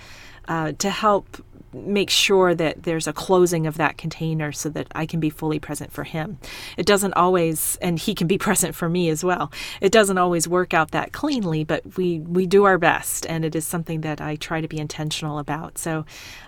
uh, 0.48 0.72
to 0.78 0.90
help 0.90 1.44
make 1.72 2.10
sure 2.10 2.54
that 2.54 2.84
there's 2.84 3.06
a 3.06 3.12
closing 3.12 3.66
of 3.66 3.76
that 3.76 3.98
container 3.98 4.52
so 4.52 4.68
that 4.70 4.86
I 4.94 5.06
can 5.06 5.20
be 5.20 5.30
fully 5.30 5.58
present 5.58 5.92
for 5.92 6.04
him. 6.04 6.38
It 6.76 6.86
doesn't 6.86 7.14
always, 7.14 7.76
and 7.82 7.98
he 7.98 8.14
can 8.14 8.26
be 8.26 8.38
present 8.48 8.74
for 8.74 8.88
me 8.88 9.08
as 9.08 9.22
well. 9.22 9.52
It 9.80 9.92
doesn't 9.92 10.18
always 10.18 10.48
work 10.48 10.72
out 10.72 10.92
that 10.92 11.12
cleanly, 11.12 11.64
but 11.64 11.96
we 11.96 12.20
we 12.20 12.46
do 12.46 12.64
our 12.64 12.78
best, 12.78 13.26
and 13.26 13.44
it 13.44 13.54
is 13.54 13.66
something 13.66 14.00
that 14.02 14.20
I 14.20 14.36
try 14.36 14.60
to 14.60 14.68
be 14.68 14.78
intentional 14.78 15.38
about. 15.38 15.78
So, 15.78 16.04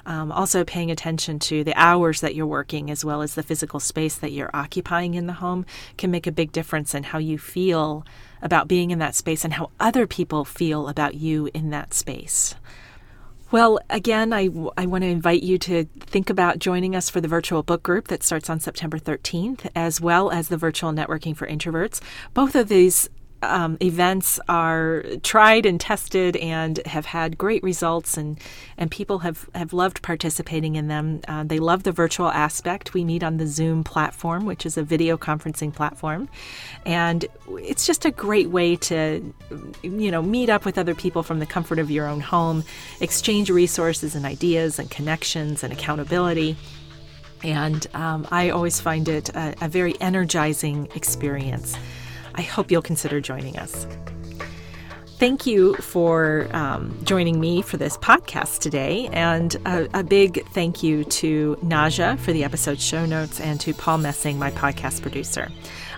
um, 0.07 0.33
also 0.33 0.65
paying 0.65 0.91
attention 0.91 1.39
to 1.41 1.65
the 1.65 1.75
hours 1.75 2.21
that 2.21 2.35
you're 2.35 2.47
working 2.47 2.91
as 2.91 3.05
well 3.05 3.23
as 3.23 3.35
the 3.35 3.43
physical 3.43 3.81
space 3.81 4.17
that 4.17 4.33
you're 4.33 4.51
occupying 4.55 5.15
in 5.15 5.27
the 5.27 5.35
home 5.35 5.67
can 5.99 6.11
make 6.11 6.27
a 6.27 6.33
big 6.33 6.53
difference 6.53 6.95
in 6.95 7.05
how 7.05 7.19
you 7.19 7.39
feel 7.39 8.05
about 8.43 8.69
being 8.69 8.91
in 8.91 8.99
that 8.99 9.15
space 9.15 9.45
and 9.45 9.55
how 9.55 9.71
other 9.79 10.07
people 10.07 10.45
feel 10.45 10.89
about 10.89 11.15
you 11.15 11.51
in 11.53 11.71
that 11.71 11.93
space. 11.93 12.55
Well, 13.53 13.81
again, 13.91 14.33
I, 14.33 14.49
I 14.77 14.87
want 14.87 15.03
to 15.03 15.09
invite 15.09 15.43
you 15.43 15.59
to 15.59 15.85
think 15.99 16.31
about 16.31 16.61
joining 16.61 16.95
us 16.95 17.11
for 17.11 17.21
the 17.21 17.27
virtual 17.27 17.65
book 17.65 17.83
group 17.83 18.07
that 18.07 18.23
starts 18.23 18.49
on 18.49 18.61
September 18.61 18.97
13th, 18.97 19.69
as 19.75 20.01
well 20.01 20.31
as 20.31 20.49
the 20.49 20.57
virtual 20.57 20.93
networking 20.93 21.37
for 21.37 21.49
introverts. 21.49 22.01
Both 22.33 22.55
of 22.55 22.69
these 22.69 23.09
um, 23.43 23.77
events 23.81 24.41
are 24.49 25.05
tried 25.23 25.67
and 25.67 25.81
tested 25.81 26.37
and 26.37 26.79
have 26.87 27.07
had 27.07 27.39
great 27.39 27.63
results, 27.63 28.17
and, 28.17 28.39
and 28.77 28.91
people 28.91 29.21
have, 29.21 29.49
have 29.55 29.73
loved 29.73 30.03
participating 30.03 30.77
in 30.77 30.89
them. 30.89 31.21
Uh, 31.29 31.45
they 31.45 31.59
love 31.59 31.83
the 31.83 31.93
virtual 31.93 32.29
aspect. 32.29 32.95
We 32.95 33.05
meet 33.05 33.23
on 33.23 33.39
the 33.39 33.47
Zoom 33.47 33.85
platform, 33.85 34.45
which 34.45 34.67
is 34.67 34.77
a 34.77 34.83
video 34.83 35.17
conferencing 35.17 35.75
platform, 35.75 36.29
and 36.85 37.25
it's 37.49 37.87
just 37.87 38.05
a 38.05 38.11
great 38.11 38.51
way 38.51 38.77
to, 38.77 39.35
you 39.83 40.11
know, 40.11 40.23
meet 40.23 40.49
up 40.49 40.65
with 40.65 40.79
other 40.79 40.95
people 40.95 41.23
from 41.23 41.39
the 41.39 41.47
comfort 41.47 41.79
of 41.79 41.91
your 41.91 42.07
own 42.07 42.21
home, 42.21 42.65
exchange 43.01 43.51
resources 43.51 44.15
and 44.15 44.25
ideas 44.27 44.79
and 44.79 44.91
connections 44.91 45.65
and 45.65 45.73
accountability. 45.73 46.57
And 47.43 47.87
um, 47.95 48.29
I 48.31 48.51
always 48.51 48.81
find 48.81 49.09
it 49.09 49.31
a, 49.31 49.55
a 49.63 49.69
very 49.69 49.99
energizing 50.01 50.89
experience. 50.95 51.77
I 52.41 52.43
hope 52.43 52.71
you'll 52.71 52.81
consider 52.81 53.21
joining 53.21 53.59
us. 53.59 53.87
Thank 55.19 55.45
you 55.45 55.75
for 55.75 56.49
um, 56.53 56.99
joining 57.05 57.39
me 57.39 57.61
for 57.61 57.77
this 57.77 57.99
podcast 57.99 58.61
today, 58.61 59.11
and 59.13 59.55
a, 59.67 59.99
a, 59.99 60.03
big 60.03 60.47
thank 60.55 60.83
you 60.83 61.05
to 61.05 61.59
Naja 61.63 62.19
for 62.19 62.33
the 62.33 62.43
episode 62.43 62.81
show 62.81 63.05
notes 63.05 63.41
and 63.41 63.61
to 63.61 63.75
Paul 63.75 63.99
Messing, 63.99 64.39
my 64.39 64.51
podcast 64.53 65.03
producer. 65.03 65.51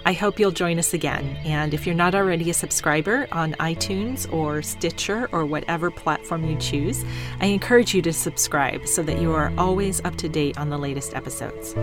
I 0.05 0.13
hope 0.13 0.41
you'll 0.41 0.51
join 0.51 0.79
us 0.79 0.95
again. 0.95 1.37
And 1.45 1.73
if 1.73 1.87
you're 1.87 1.95
not 1.95 2.15
already 2.15 2.51
a 2.51 2.55
subscriber 2.55 3.29
on 3.31 3.53
iTunes 3.55 4.31
or 4.33 4.61
Stitcher 4.61 5.29
or 5.31 5.47
whatever 5.47 5.91
platform 5.91 6.45
you 6.45 6.57
choose, 6.59 7.05
I 7.41 7.47
encourage 7.47 7.95
you 7.95 8.03
to 8.03 8.13
subscribe 8.13 8.89
so 8.89 9.03
that 9.05 9.21
you 9.21 9.33
are 9.33 9.53
always 9.57 10.05
up 10.05 10.17
to 10.17 10.29
date 10.29 10.59
on 10.59 10.71
the 10.71 10.79
latest 10.79 11.15
episodes. 11.15 11.75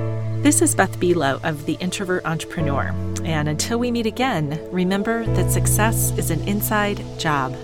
This 0.44 0.62
is 0.62 0.76
Beth 0.76 1.00
Buelow 1.00 1.42
of 1.44 1.66
The 1.66 1.74
Introvert 1.76 2.26
Entrepreneur. 2.26 2.94
And 3.24 3.48
until 3.48 3.80
we 3.80 3.90
meet 3.90 4.06
again, 4.06 4.60
remember 4.72 5.26
that 5.26 5.52
success 5.52 6.12
is 6.18 6.30
an 6.30 6.46
inside 6.48 7.04
job. 7.18 7.56